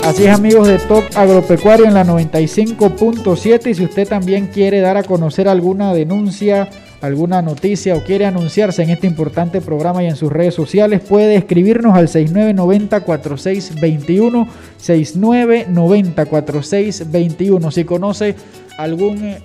Amigos 0.03 0.67
de 0.67 0.79
Top 0.79 1.05
Agropecuario 1.15 1.85
en 1.85 1.93
la 1.93 2.03
95.7 2.05 3.69
y 3.69 3.73
si 3.73 3.85
usted 3.85 4.05
también 4.07 4.47
quiere 4.47 4.81
dar 4.81 4.97
a 4.97 5.03
conocer 5.03 5.47
alguna 5.47 5.93
denuncia, 5.93 6.67
alguna 7.01 7.41
noticia 7.41 7.95
o 7.95 8.03
quiere 8.03 8.25
anunciarse 8.25 8.83
en 8.83 8.89
este 8.89 9.07
importante 9.07 9.61
programa 9.61 10.03
y 10.03 10.07
en 10.07 10.17
sus 10.17 10.29
redes 10.31 10.55
sociales, 10.55 11.01
puede 11.01 11.35
escribirnos 11.35 11.95
al 11.95 12.09
6990-4621, 12.09 14.47
6990-4621. 14.81 17.71
Si 17.71 17.85
conoce 17.85 18.35
algún, 18.77 19.35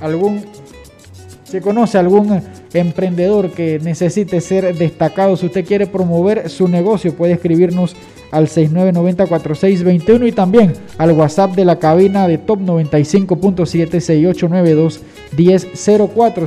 algún, 0.00 0.42
si 1.50 1.60
conoce 1.60 1.98
algún 1.98 2.42
emprendedor 2.74 3.50
que 3.50 3.78
necesite 3.78 4.40
ser 4.40 4.76
destacado, 4.76 5.36
si 5.36 5.46
usted 5.46 5.64
quiere 5.64 5.86
promover 5.86 6.50
su 6.50 6.68
negocio, 6.68 7.14
puede 7.14 7.32
escribirnos 7.34 7.96
al 8.30 8.48
6990-4621 8.48 10.28
y 10.28 10.32
también 10.32 10.74
al 10.98 11.12
WhatsApp 11.12 11.54
de 11.54 11.64
la 11.64 11.78
cabina 11.78 12.28
de 12.28 12.36
Top 12.36 12.60
95.7 12.60 14.00
6892 14.00 15.00
1004 15.36 16.46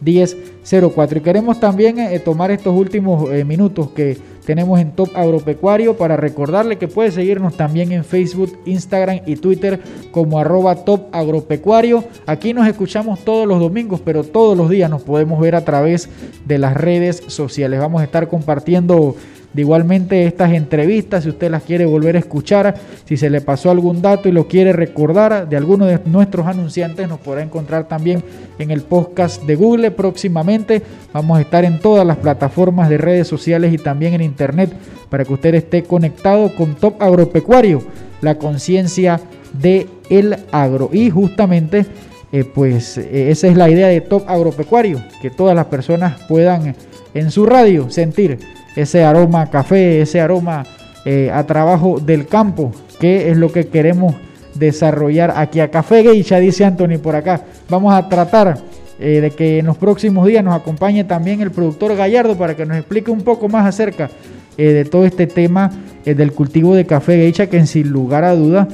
1004 0.00 1.18
y 1.18 1.20
queremos 1.20 1.60
también 1.60 1.98
eh, 1.98 2.18
tomar 2.18 2.50
estos 2.50 2.74
últimos 2.74 3.30
eh, 3.30 3.44
minutos 3.44 3.90
que 3.90 4.16
tenemos 4.44 4.80
en 4.80 4.92
Top 4.92 5.10
Agropecuario 5.14 5.96
para 5.96 6.16
recordarle 6.16 6.78
que 6.78 6.88
puede 6.88 7.10
seguirnos 7.10 7.56
también 7.56 7.92
en 7.92 8.04
Facebook, 8.04 8.58
Instagram 8.64 9.20
y 9.26 9.36
Twitter 9.36 9.80
como 10.10 10.38
arroba 10.38 10.84
Top 10.84 11.06
Agropecuario. 11.12 12.04
Aquí 12.26 12.52
nos 12.52 12.66
escuchamos 12.66 13.20
todos 13.24 13.46
los 13.46 13.60
domingos, 13.60 14.00
pero 14.04 14.24
todos 14.24 14.56
los 14.56 14.68
días 14.68 14.90
nos 14.90 15.02
podemos 15.02 15.40
ver 15.40 15.54
a 15.54 15.64
través 15.64 16.08
de 16.44 16.58
las 16.58 16.74
redes 16.74 17.22
sociales. 17.28 17.80
Vamos 17.80 18.00
a 18.00 18.04
estar 18.04 18.28
compartiendo 18.28 19.14
de 19.52 19.60
igualmente 19.60 20.26
estas 20.26 20.52
entrevistas, 20.52 21.24
si 21.24 21.30
usted 21.30 21.50
las 21.50 21.62
quiere 21.62 21.84
volver 21.84 22.16
a 22.16 22.20
escuchar, 22.20 22.74
si 23.04 23.16
se 23.16 23.28
le 23.28 23.40
pasó 23.40 23.70
algún 23.70 24.00
dato 24.00 24.28
y 24.28 24.32
lo 24.32 24.48
quiere 24.48 24.72
recordar 24.72 25.48
de 25.48 25.56
alguno 25.56 25.84
de 25.86 26.00
nuestros 26.06 26.46
anunciantes, 26.46 27.08
nos 27.08 27.20
podrá 27.20 27.42
encontrar 27.42 27.86
también 27.86 28.24
en 28.58 28.70
el 28.70 28.80
podcast 28.80 29.42
de 29.42 29.56
Google 29.56 29.90
próximamente. 29.90 30.82
Vamos 31.12 31.38
a 31.38 31.42
estar 31.42 31.64
en 31.64 31.80
todas 31.80 32.06
las 32.06 32.16
plataformas 32.16 32.88
de 32.88 32.98
redes 32.98 33.28
sociales 33.28 33.74
y 33.74 33.78
también 33.78 34.14
en 34.14 34.22
internet 34.22 34.72
para 35.10 35.24
que 35.24 35.34
usted 35.34 35.54
esté 35.54 35.82
conectado 35.82 36.54
con 36.54 36.74
Top 36.74 37.02
Agropecuario, 37.02 37.82
la 38.22 38.38
conciencia 38.38 39.20
de 39.52 39.86
el 40.08 40.36
agro. 40.50 40.88
Y 40.92 41.10
justamente, 41.10 41.84
eh, 42.32 42.44
pues 42.44 42.96
eh, 42.96 43.30
esa 43.30 43.48
es 43.48 43.56
la 43.56 43.68
idea 43.68 43.88
de 43.88 44.00
Top 44.00 44.24
Agropecuario, 44.26 45.02
que 45.20 45.28
todas 45.28 45.54
las 45.54 45.66
personas 45.66 46.18
puedan 46.26 46.74
en 47.12 47.30
su 47.30 47.44
radio 47.44 47.90
sentir 47.90 48.38
ese 48.76 49.04
aroma 49.04 49.50
café, 49.50 50.02
ese 50.02 50.20
aroma 50.20 50.64
eh, 51.04 51.30
a 51.32 51.44
trabajo 51.44 51.98
del 51.98 52.26
campo, 52.26 52.72
que 53.00 53.30
es 53.30 53.36
lo 53.36 53.50
que 53.50 53.66
queremos 53.66 54.14
desarrollar 54.54 55.32
aquí 55.36 55.58
a 55.58 55.70
Café 55.70 56.22
ya 56.22 56.38
dice 56.38 56.64
Anthony 56.64 56.98
por 57.02 57.16
acá. 57.16 57.42
Vamos 57.68 57.92
a 57.92 58.08
tratar 58.08 58.58
eh, 59.00 59.20
de 59.20 59.30
que 59.30 59.58
en 59.58 59.66
los 59.66 59.76
próximos 59.76 60.26
días 60.28 60.44
nos 60.44 60.54
acompañe 60.54 61.02
también 61.02 61.40
el 61.40 61.50
productor 61.50 61.96
Gallardo 61.96 62.36
para 62.36 62.54
que 62.54 62.66
nos 62.66 62.76
explique 62.76 63.10
un 63.10 63.22
poco 63.22 63.48
más 63.48 63.66
acerca 63.66 64.10
eh, 64.56 64.66
de 64.72 64.84
todo 64.84 65.04
este 65.04 65.26
tema 65.26 65.72
del 66.04 66.32
cultivo 66.32 66.74
de 66.74 66.84
café 66.84 67.16
geisha 67.16 67.46
que 67.46 67.64
sin 67.64 67.88
lugar 67.90 68.24
a 68.24 68.34
duda 68.34 68.66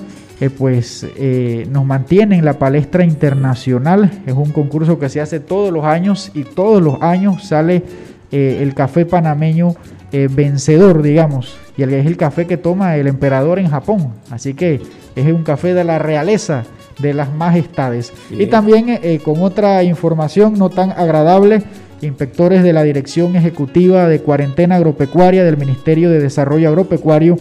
pues 0.56 1.06
nos 1.68 1.84
mantiene 1.84 2.36
en 2.36 2.44
la 2.44 2.54
palestra 2.54 3.04
internacional. 3.04 4.22
Es 4.24 4.34
un 4.34 4.52
concurso 4.52 4.98
que 4.98 5.08
se 5.08 5.20
hace 5.20 5.40
todos 5.40 5.72
los 5.72 5.84
años 5.84 6.30
y 6.32 6.44
todos 6.44 6.80
los 6.80 7.02
años 7.02 7.44
sale 7.44 7.82
eh, 8.30 8.58
el 8.62 8.74
café 8.74 9.06
panameño 9.06 9.74
eh, 10.12 10.28
vencedor, 10.30 11.02
digamos, 11.02 11.56
y 11.76 11.82
el, 11.82 11.92
es 11.94 12.06
el 12.06 12.16
café 12.16 12.46
que 12.46 12.56
toma 12.56 12.96
el 12.96 13.06
emperador 13.06 13.58
en 13.58 13.68
Japón. 13.68 14.14
Así 14.30 14.54
que 14.54 14.80
es 15.16 15.26
un 15.26 15.42
café 15.44 15.74
de 15.74 15.84
la 15.84 15.98
realeza, 15.98 16.64
de 16.98 17.14
las 17.14 17.32
majestades. 17.32 18.12
Y 18.30 18.46
también 18.46 18.86
eh, 18.88 19.20
con 19.22 19.42
otra 19.42 19.82
información 19.82 20.54
no 20.54 20.70
tan 20.70 20.92
agradable, 20.92 21.62
inspectores 22.00 22.62
de 22.62 22.72
la 22.72 22.82
Dirección 22.82 23.36
Ejecutiva 23.36 24.08
de 24.08 24.20
Cuarentena 24.20 24.76
Agropecuaria 24.76 25.44
del 25.44 25.56
Ministerio 25.56 26.10
de 26.10 26.20
Desarrollo 26.20 26.68
Agropecuario 26.68 27.36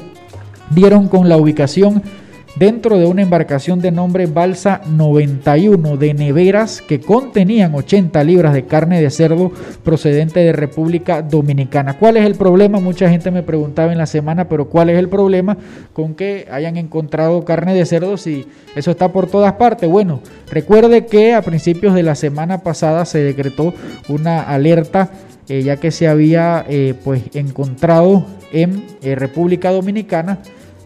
dieron 0.71 1.07
con 1.07 1.29
la 1.29 1.37
ubicación 1.37 2.01
dentro 2.57 2.97
de 2.97 3.05
una 3.05 3.21
embarcación 3.21 3.79
de 3.81 3.91
nombre 3.91 4.25
Balsa 4.25 4.81
91 4.87 5.97
de 5.97 6.13
neveras 6.13 6.81
que 6.81 6.99
contenían 6.99 7.75
80 7.75 8.23
libras 8.23 8.53
de 8.53 8.65
carne 8.65 9.01
de 9.01 9.09
cerdo 9.09 9.51
procedente 9.83 10.39
de 10.39 10.53
República 10.53 11.21
Dominicana. 11.21 11.97
¿Cuál 11.97 12.17
es 12.17 12.25
el 12.25 12.35
problema? 12.35 12.79
Mucha 12.79 13.09
gente 13.09 13.31
me 13.31 13.43
preguntaba 13.43 13.91
en 13.91 13.97
la 13.97 14.05
semana, 14.05 14.49
pero 14.49 14.69
¿cuál 14.69 14.89
es 14.89 14.97
el 14.97 15.09
problema 15.09 15.57
con 15.93 16.15
que 16.15 16.47
hayan 16.51 16.77
encontrado 16.77 17.45
carne 17.45 17.73
de 17.73 17.85
cerdo 17.85 18.17
si 18.17 18.45
eso 18.75 18.91
está 18.91 19.11
por 19.11 19.27
todas 19.27 19.53
partes? 19.53 19.89
Bueno, 19.89 20.21
recuerde 20.49 21.05
que 21.05 21.33
a 21.33 21.41
principios 21.41 21.93
de 21.93 22.03
la 22.03 22.15
semana 22.15 22.59
pasada 22.59 23.05
se 23.05 23.19
decretó 23.19 23.73
una 24.09 24.41
alerta 24.41 25.11
eh, 25.49 25.63
ya 25.63 25.77
que 25.77 25.91
se 25.91 26.09
había 26.09 26.65
eh, 26.67 26.93
pues 27.05 27.23
encontrado 27.33 28.25
en 28.51 28.83
eh, 29.01 29.15
República 29.15 29.71
Dominicana 29.71 30.39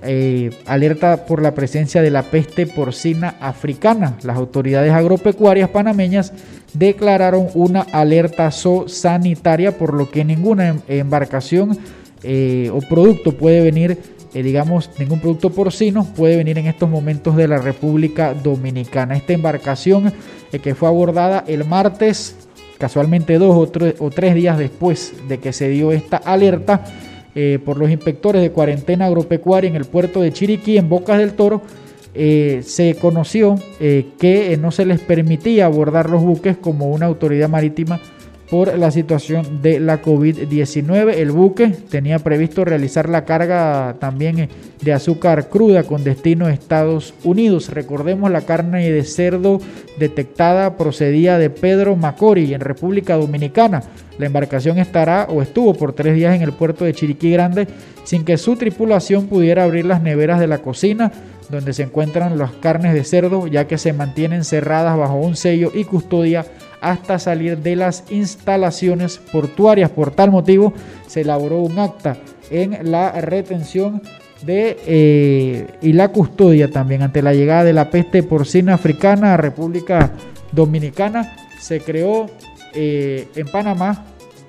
eh, 0.04 0.50
alerta 0.66 1.28
por 1.28 1.44
la 1.44 1.54
presencia 1.54 2.02
de 2.02 2.10
la 2.10 2.24
peste 2.24 2.66
porcina 2.66 3.36
africana. 3.40 4.18
Las 4.24 4.36
autoridades 4.36 4.92
agropecuarias 4.92 5.70
panameñas 5.70 6.34
declararon 6.74 7.50
una 7.54 7.82
alerta 7.82 8.50
sanitaria 8.50 9.78
por 9.78 9.94
lo 9.94 10.10
que 10.10 10.26
ninguna 10.26 10.70
em, 10.70 10.80
embarcación 10.88 11.78
eh, 12.24 12.72
o 12.74 12.80
producto 12.80 13.38
puede 13.38 13.62
venir, 13.62 13.98
eh, 14.34 14.42
digamos, 14.42 14.90
ningún 14.98 15.20
producto 15.20 15.52
porcino 15.52 16.04
puede 16.16 16.36
venir 16.36 16.58
en 16.58 16.66
estos 16.66 16.90
momentos 16.90 17.36
de 17.36 17.48
la 17.48 17.60
República 17.60 18.34
Dominicana. 18.34 19.16
Esta 19.16 19.34
embarcación 19.34 20.12
que 20.64 20.74
fue 20.74 20.88
abordada 20.88 21.44
el 21.48 21.64
martes, 21.64 22.36
casualmente 22.80 23.38
dos 23.38 23.70
o 24.00 24.10
tres 24.10 24.34
días 24.34 24.58
después 24.58 25.14
de 25.30 25.38
que 25.38 25.54
se 25.54 25.70
dio 25.70 25.92
esta 25.92 26.18
alerta, 26.18 26.84
eh, 27.34 27.60
por 27.64 27.78
los 27.78 27.90
inspectores 27.90 28.42
de 28.42 28.52
cuarentena 28.52 29.06
agropecuaria 29.06 29.70
en 29.70 29.76
el 29.76 29.86
puerto 29.86 30.22
de 30.22 30.34
Chiriquí, 30.34 30.78
en 30.78 30.90
Bocas 30.90 31.18
del 31.18 31.34
Toro, 31.34 31.62
eh, 32.14 32.62
se 32.66 32.96
conoció 32.96 33.56
eh, 33.80 34.08
que 34.20 34.58
no 34.58 34.72
se 34.72 34.86
les 34.86 35.00
permitía 35.00 35.66
abordar 35.66 36.10
los 36.10 36.22
buques 36.22 36.58
como 36.58 36.90
una 36.90 37.06
autoridad 37.06 37.48
marítima 37.48 38.02
por 38.52 38.78
la 38.78 38.92
situación 38.92 39.62
de 39.62 39.80
la 39.80 40.02
COVID-19. 40.02 41.16
El 41.16 41.32
buque 41.32 41.70
tenía 41.70 42.20
previsto 42.20 42.66
realizar 42.66 43.08
la 43.08 43.24
carga 43.24 43.96
también 43.98 44.50
de 44.82 44.92
azúcar 44.94 45.48
cruda 45.48 45.84
con 45.84 46.04
destino 46.04 46.48
a 46.48 46.52
Estados 46.52 47.14
Unidos. 47.24 47.70
Recordemos 47.70 48.30
la 48.30 48.42
carne 48.42 48.92
de 48.92 49.04
cerdo 49.06 49.62
detectada 49.98 50.76
procedía 50.76 51.38
de 51.38 51.50
Pedro 51.50 51.96
Macori 51.96 52.54
en 52.54 52.60
República 52.60 53.16
Dominicana. 53.16 53.84
La 54.18 54.26
embarcación 54.26 54.80
estará 54.80 55.28
o 55.30 55.42
estuvo 55.42 55.74
por 55.74 55.94
tres 55.94 56.14
días 56.14 56.36
en 56.36 56.42
el 56.42 56.52
puerto 56.52 56.84
de 56.84 56.94
Chiriquí 56.94 57.32
Grande 57.32 57.70
sin 58.04 58.26
que 58.26 58.38
su 58.38 58.58
tripulación 58.58 59.28
pudiera 59.28 59.64
abrir 59.64 59.86
las 59.86 60.02
neveras 60.02 60.42
de 60.42 60.48
la 60.48 60.58
cocina 60.58 61.10
donde 61.50 61.72
se 61.72 61.84
encuentran 61.84 62.38
las 62.38 62.52
carnes 62.52 62.94
de 62.94 63.06
cerdo 63.06 63.48
ya 63.48 63.66
que 63.68 63.78
se 63.78 63.94
mantienen 63.94 64.44
cerradas 64.44 64.98
bajo 64.98 65.16
un 65.16 65.38
sello 65.38 65.72
y 65.74 65.86
custodia 65.86 66.46
hasta 66.82 67.20
salir 67.20 67.60
de 67.60 67.76
las 67.76 68.04
instalaciones 68.10 69.20
portuarias. 69.32 69.92
Por 69.92 70.12
tal 70.12 70.32
motivo, 70.32 70.74
se 71.08 71.22
elaboró 71.22 71.62
un 71.62 71.80
acta 71.80 72.18
en 72.50 72.92
la 72.92 73.12
retención 73.22 74.02
de, 74.42 74.78
eh, 74.86 75.68
y 75.82 75.94
la 75.94 76.10
custodia 76.10 76.70
también 76.70 77.04
ante 77.04 77.22
la 77.22 77.34
llegada 77.34 77.64
de 77.64 77.74
la 77.74 77.90
peste 77.92 78.24
porcina 78.24 78.74
africana 78.74 79.36
a 79.36 79.38
República 79.38 80.12
Dominicana. 80.52 81.36
Se 81.60 81.80
creó 81.80 82.26
eh, 82.74 83.28
en 83.36 83.48
Panamá 83.48 84.06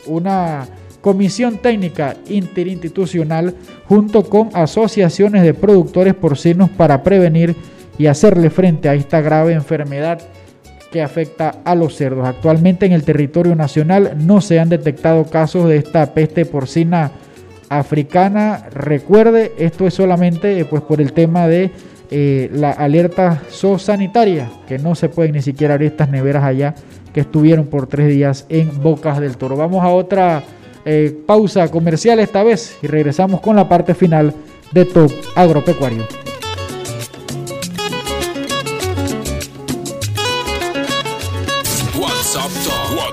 una 0.07 0.67
comisión 1.03 1.59
técnica 1.59 2.17
interinstitucional 2.29 3.55
junto 3.87 4.25
con 4.25 4.51
asociaciones 4.55 5.43
de 5.43 5.53
productores 5.53 6.15
porcinos 6.15 6.71
para 6.71 7.03
prevenir 7.03 7.55
y 7.99 8.07
hacerle 8.07 8.49
frente 8.49 8.89
a 8.89 8.95
esta 8.95 9.21
grave 9.21 9.53
enfermedad 9.53 10.21
que 10.93 11.03
afecta 11.03 11.57
a 11.65 11.75
los 11.75 11.97
cerdos. 11.97 12.29
Actualmente 12.29 12.87
en 12.87 12.93
el 12.93 13.03
territorio 13.03 13.57
nacional 13.57 14.13
no 14.19 14.41
se 14.41 14.61
han 14.61 14.69
detectado 14.69 15.25
casos 15.25 15.69
de 15.69 15.79
esta 15.79 16.15
peste 16.15 16.45
porcina 16.45 17.11
africana. 17.69 18.67
Recuerde, 18.73 19.53
esto 19.59 19.87
es 19.87 19.95
solamente 19.95 20.61
eh, 20.61 20.65
pues 20.65 20.83
por 20.83 21.01
el 21.01 21.13
tema 21.13 21.49
de 21.49 21.71
eh, 22.11 22.51
la 22.53 22.71
alerta 22.71 23.43
zoosanitaria, 23.51 24.51
que 24.69 24.79
no 24.79 24.95
se 24.95 25.09
pueden 25.09 25.33
ni 25.33 25.43
siquiera 25.43 25.75
abrir 25.75 25.93
estas 25.93 26.11
neveras 26.11 26.45
allá 26.45 26.75
que 27.13 27.21
estuvieron 27.21 27.67
por 27.67 27.87
tres 27.87 28.09
días 28.09 28.47
en 28.49 28.83
Bocas 28.83 29.19
del 29.19 29.37
Toro. 29.37 29.57
Vamos 29.57 29.83
a 29.83 29.89
otra 29.89 30.43
eh, 30.85 31.17
pausa 31.27 31.69
comercial 31.69 32.21
esta 32.21 32.43
vez 32.43 32.77
y 32.83 32.87
regresamos 32.87 33.41
con 33.41 33.57
la 33.57 33.69
parte 33.69 33.95
final 33.95 34.35
de 34.73 34.85
Top 34.85 35.11
Agropecuario. 35.35 36.07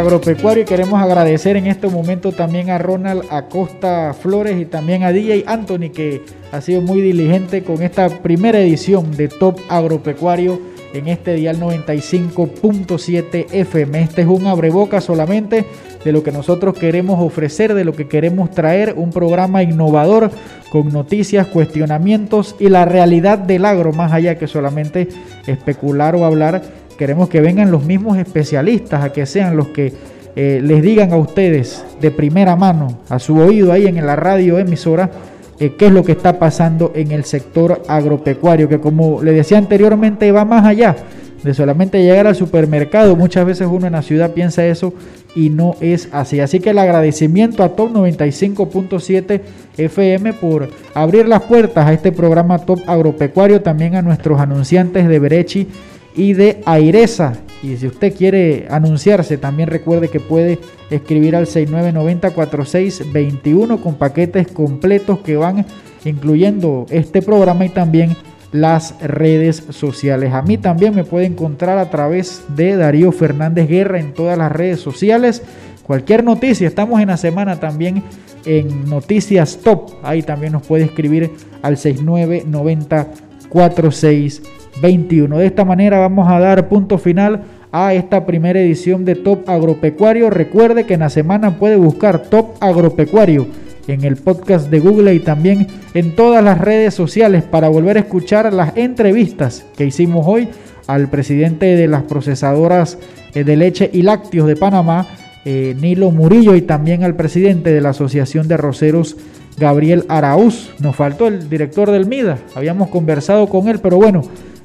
Agropecuario 0.00 0.62
y 0.62 0.66
queremos 0.66 1.00
agradecer 1.00 1.56
en 1.56 1.66
este 1.66 1.86
momento 1.88 2.32
también 2.32 2.70
a 2.70 2.78
Ronald 2.78 3.24
Acosta 3.30 4.14
Flores 4.14 4.60
y 4.60 4.64
también 4.64 5.02
a 5.04 5.12
DJ 5.12 5.44
Anthony 5.46 5.90
que 5.94 6.22
ha 6.52 6.60
sido 6.60 6.80
muy 6.80 7.00
diligente 7.00 7.62
con 7.62 7.82
esta 7.82 8.08
primera 8.08 8.58
edición 8.60 9.16
de 9.16 9.28
Top 9.28 9.58
Agropecuario 9.68 10.58
en 10.92 11.08
este 11.08 11.34
dial 11.34 11.60
95.7 11.60 13.46
FM. 13.52 14.02
Este 14.02 14.22
es 14.22 14.26
un 14.26 14.46
abreboca 14.46 15.00
solamente 15.00 15.66
de 16.04 16.12
lo 16.12 16.22
que 16.22 16.32
nosotros 16.32 16.76
queremos 16.76 17.20
ofrecer, 17.20 17.74
de 17.74 17.84
lo 17.84 17.92
que 17.92 18.08
queremos 18.08 18.50
traer, 18.50 18.94
un 18.96 19.10
programa 19.10 19.62
innovador 19.62 20.30
con 20.70 20.88
noticias, 20.92 21.46
cuestionamientos 21.46 22.56
y 22.58 22.68
la 22.68 22.86
realidad 22.86 23.38
del 23.38 23.64
agro, 23.64 23.92
más 23.92 24.12
allá 24.12 24.38
que 24.38 24.46
solamente 24.46 25.08
especular 25.46 26.16
o 26.16 26.24
hablar 26.24 26.62
Queremos 27.00 27.30
que 27.30 27.40
vengan 27.40 27.70
los 27.70 27.86
mismos 27.86 28.18
especialistas, 28.18 29.02
a 29.02 29.10
que 29.10 29.24
sean 29.24 29.56
los 29.56 29.68
que 29.68 29.90
eh, 30.36 30.60
les 30.62 30.82
digan 30.82 31.14
a 31.14 31.16
ustedes 31.16 31.82
de 31.98 32.10
primera 32.10 32.56
mano, 32.56 32.98
a 33.08 33.18
su 33.18 33.38
oído 33.38 33.72
ahí 33.72 33.86
en 33.86 34.04
la 34.04 34.16
radio 34.16 34.58
emisora, 34.58 35.10
eh, 35.58 35.76
qué 35.78 35.86
es 35.86 35.92
lo 35.92 36.04
que 36.04 36.12
está 36.12 36.38
pasando 36.38 36.92
en 36.94 37.10
el 37.12 37.24
sector 37.24 37.80
agropecuario, 37.88 38.68
que 38.68 38.80
como 38.80 39.22
le 39.22 39.32
decía 39.32 39.56
anteriormente 39.56 40.30
va 40.30 40.44
más 40.44 40.66
allá 40.66 40.94
de 41.42 41.54
solamente 41.54 42.02
llegar 42.02 42.26
al 42.26 42.36
supermercado. 42.36 43.16
Muchas 43.16 43.46
veces 43.46 43.66
uno 43.66 43.86
en 43.86 43.94
la 43.94 44.02
ciudad 44.02 44.32
piensa 44.32 44.66
eso 44.66 44.92
y 45.34 45.48
no 45.48 45.76
es 45.80 46.10
así. 46.12 46.40
Así 46.40 46.60
que 46.60 46.68
el 46.68 46.78
agradecimiento 46.78 47.64
a 47.64 47.70
Top 47.70 47.94
95.7 47.94 49.40
FM 49.78 50.34
por 50.34 50.68
abrir 50.92 51.26
las 51.26 51.40
puertas 51.44 51.86
a 51.86 51.94
este 51.94 52.12
programa 52.12 52.58
Top 52.58 52.80
Agropecuario, 52.86 53.62
también 53.62 53.94
a 53.96 54.02
nuestros 54.02 54.38
anunciantes 54.38 55.08
de 55.08 55.18
Berechi 55.18 55.66
y 56.14 56.34
de 56.34 56.60
Aireza. 56.64 57.32
Y 57.62 57.76
si 57.76 57.86
usted 57.86 58.14
quiere 58.14 58.66
anunciarse, 58.70 59.36
también 59.36 59.68
recuerde 59.68 60.08
que 60.08 60.20
puede 60.20 60.58
escribir 60.90 61.36
al 61.36 61.44
6990-4621 61.46 63.82
con 63.82 63.96
paquetes 63.96 64.48
completos 64.48 65.18
que 65.20 65.36
van 65.36 65.66
incluyendo 66.04 66.86
este 66.90 67.20
programa 67.20 67.66
y 67.66 67.68
también 67.68 68.16
las 68.52 68.94
redes 69.00 69.64
sociales. 69.70 70.32
A 70.32 70.42
mí 70.42 70.58
también 70.58 70.94
me 70.94 71.04
puede 71.04 71.26
encontrar 71.26 71.78
a 71.78 71.90
través 71.90 72.42
de 72.56 72.76
Darío 72.76 73.12
Fernández 73.12 73.68
Guerra 73.68 74.00
en 74.00 74.12
todas 74.12 74.36
las 74.36 74.50
redes 74.50 74.80
sociales. 74.80 75.42
Cualquier 75.84 76.24
noticia, 76.24 76.66
estamos 76.66 77.00
en 77.00 77.08
la 77.08 77.16
semana 77.16 77.60
también 77.60 78.02
en 78.44 78.88
Noticias 78.88 79.58
Top. 79.58 79.92
Ahí 80.02 80.22
también 80.22 80.52
nos 80.52 80.66
puede 80.66 80.84
escribir 80.84 81.30
al 81.62 81.76
6990 81.76 83.08
46 83.50 84.42
21. 84.80 85.36
De 85.36 85.46
esta 85.46 85.64
manera 85.64 85.98
vamos 85.98 86.28
a 86.28 86.38
dar 86.38 86.68
punto 86.68 86.96
final 86.96 87.42
a 87.72 87.94
esta 87.94 88.24
primera 88.24 88.60
edición 88.60 89.04
de 89.04 89.14
Top 89.14 89.48
Agropecuario. 89.48 90.30
Recuerde 90.30 90.86
que 90.86 90.94
en 90.94 91.00
la 91.00 91.10
semana 91.10 91.58
puede 91.58 91.76
buscar 91.76 92.22
Top 92.22 92.56
Agropecuario 92.60 93.46
en 93.86 94.04
el 94.04 94.16
podcast 94.16 94.70
de 94.70 94.80
Google 94.80 95.14
y 95.14 95.20
también 95.20 95.66
en 95.94 96.14
todas 96.14 96.42
las 96.42 96.58
redes 96.58 96.94
sociales 96.94 97.42
para 97.42 97.68
volver 97.68 97.96
a 97.96 98.00
escuchar 98.00 98.52
las 98.52 98.76
entrevistas 98.76 99.66
que 99.76 99.86
hicimos 99.86 100.26
hoy 100.26 100.48
al 100.86 101.08
presidente 101.08 101.76
de 101.76 101.88
las 101.88 102.02
procesadoras 102.04 102.98
eh, 103.34 103.44
de 103.44 103.56
leche 103.56 103.90
y 103.92 104.02
lácteos 104.02 104.46
de 104.46 104.56
Panamá, 104.56 105.06
eh, 105.44 105.76
Nilo 105.80 106.10
Murillo, 106.10 106.56
y 106.56 106.62
también 106.62 107.04
al 107.04 107.14
presidente 107.14 107.72
de 107.72 107.80
la 107.80 107.90
Asociación 107.90 108.48
de 108.48 108.56
Roceros, 108.56 109.16
Gabriel 109.60 110.06
Araúz. 110.08 110.70
Nos 110.80 110.96
faltó 110.96 111.28
el 111.28 111.48
director 111.48 111.90
del 111.90 112.06
MIDA, 112.06 112.38
habíamos 112.54 112.88
conversado 112.88 113.46
con 113.48 113.68
él, 113.68 113.78
pero 113.78 113.98
bueno, 113.98 114.22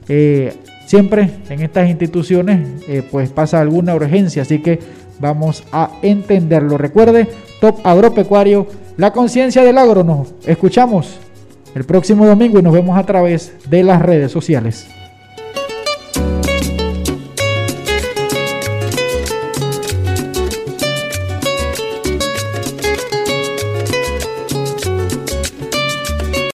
eh, 0.07 0.53
siempre 0.87 1.29
en 1.49 1.61
estas 1.61 1.89
instituciones 1.89 2.83
eh, 2.87 3.03
pues 3.11 3.29
pasa 3.29 3.59
alguna 3.59 3.93
urgencia, 3.93 4.43
así 4.43 4.59
que 4.59 4.79
vamos 5.19 5.63
a 5.71 5.91
entenderlo. 6.01 6.77
Recuerde, 6.77 7.27
Top 7.59 7.85
Agropecuario, 7.85 8.67
la 8.97 9.11
conciencia 9.11 9.63
del 9.63 9.77
agro. 9.77 10.03
Nos 10.03 10.33
escuchamos 10.45 11.19
el 11.75 11.83
próximo 11.83 12.25
domingo 12.25 12.59
y 12.59 12.63
nos 12.63 12.73
vemos 12.73 12.97
a 12.97 13.03
través 13.03 13.53
de 13.69 13.83
las 13.83 14.01
redes 14.01 14.31
sociales. 14.31 14.87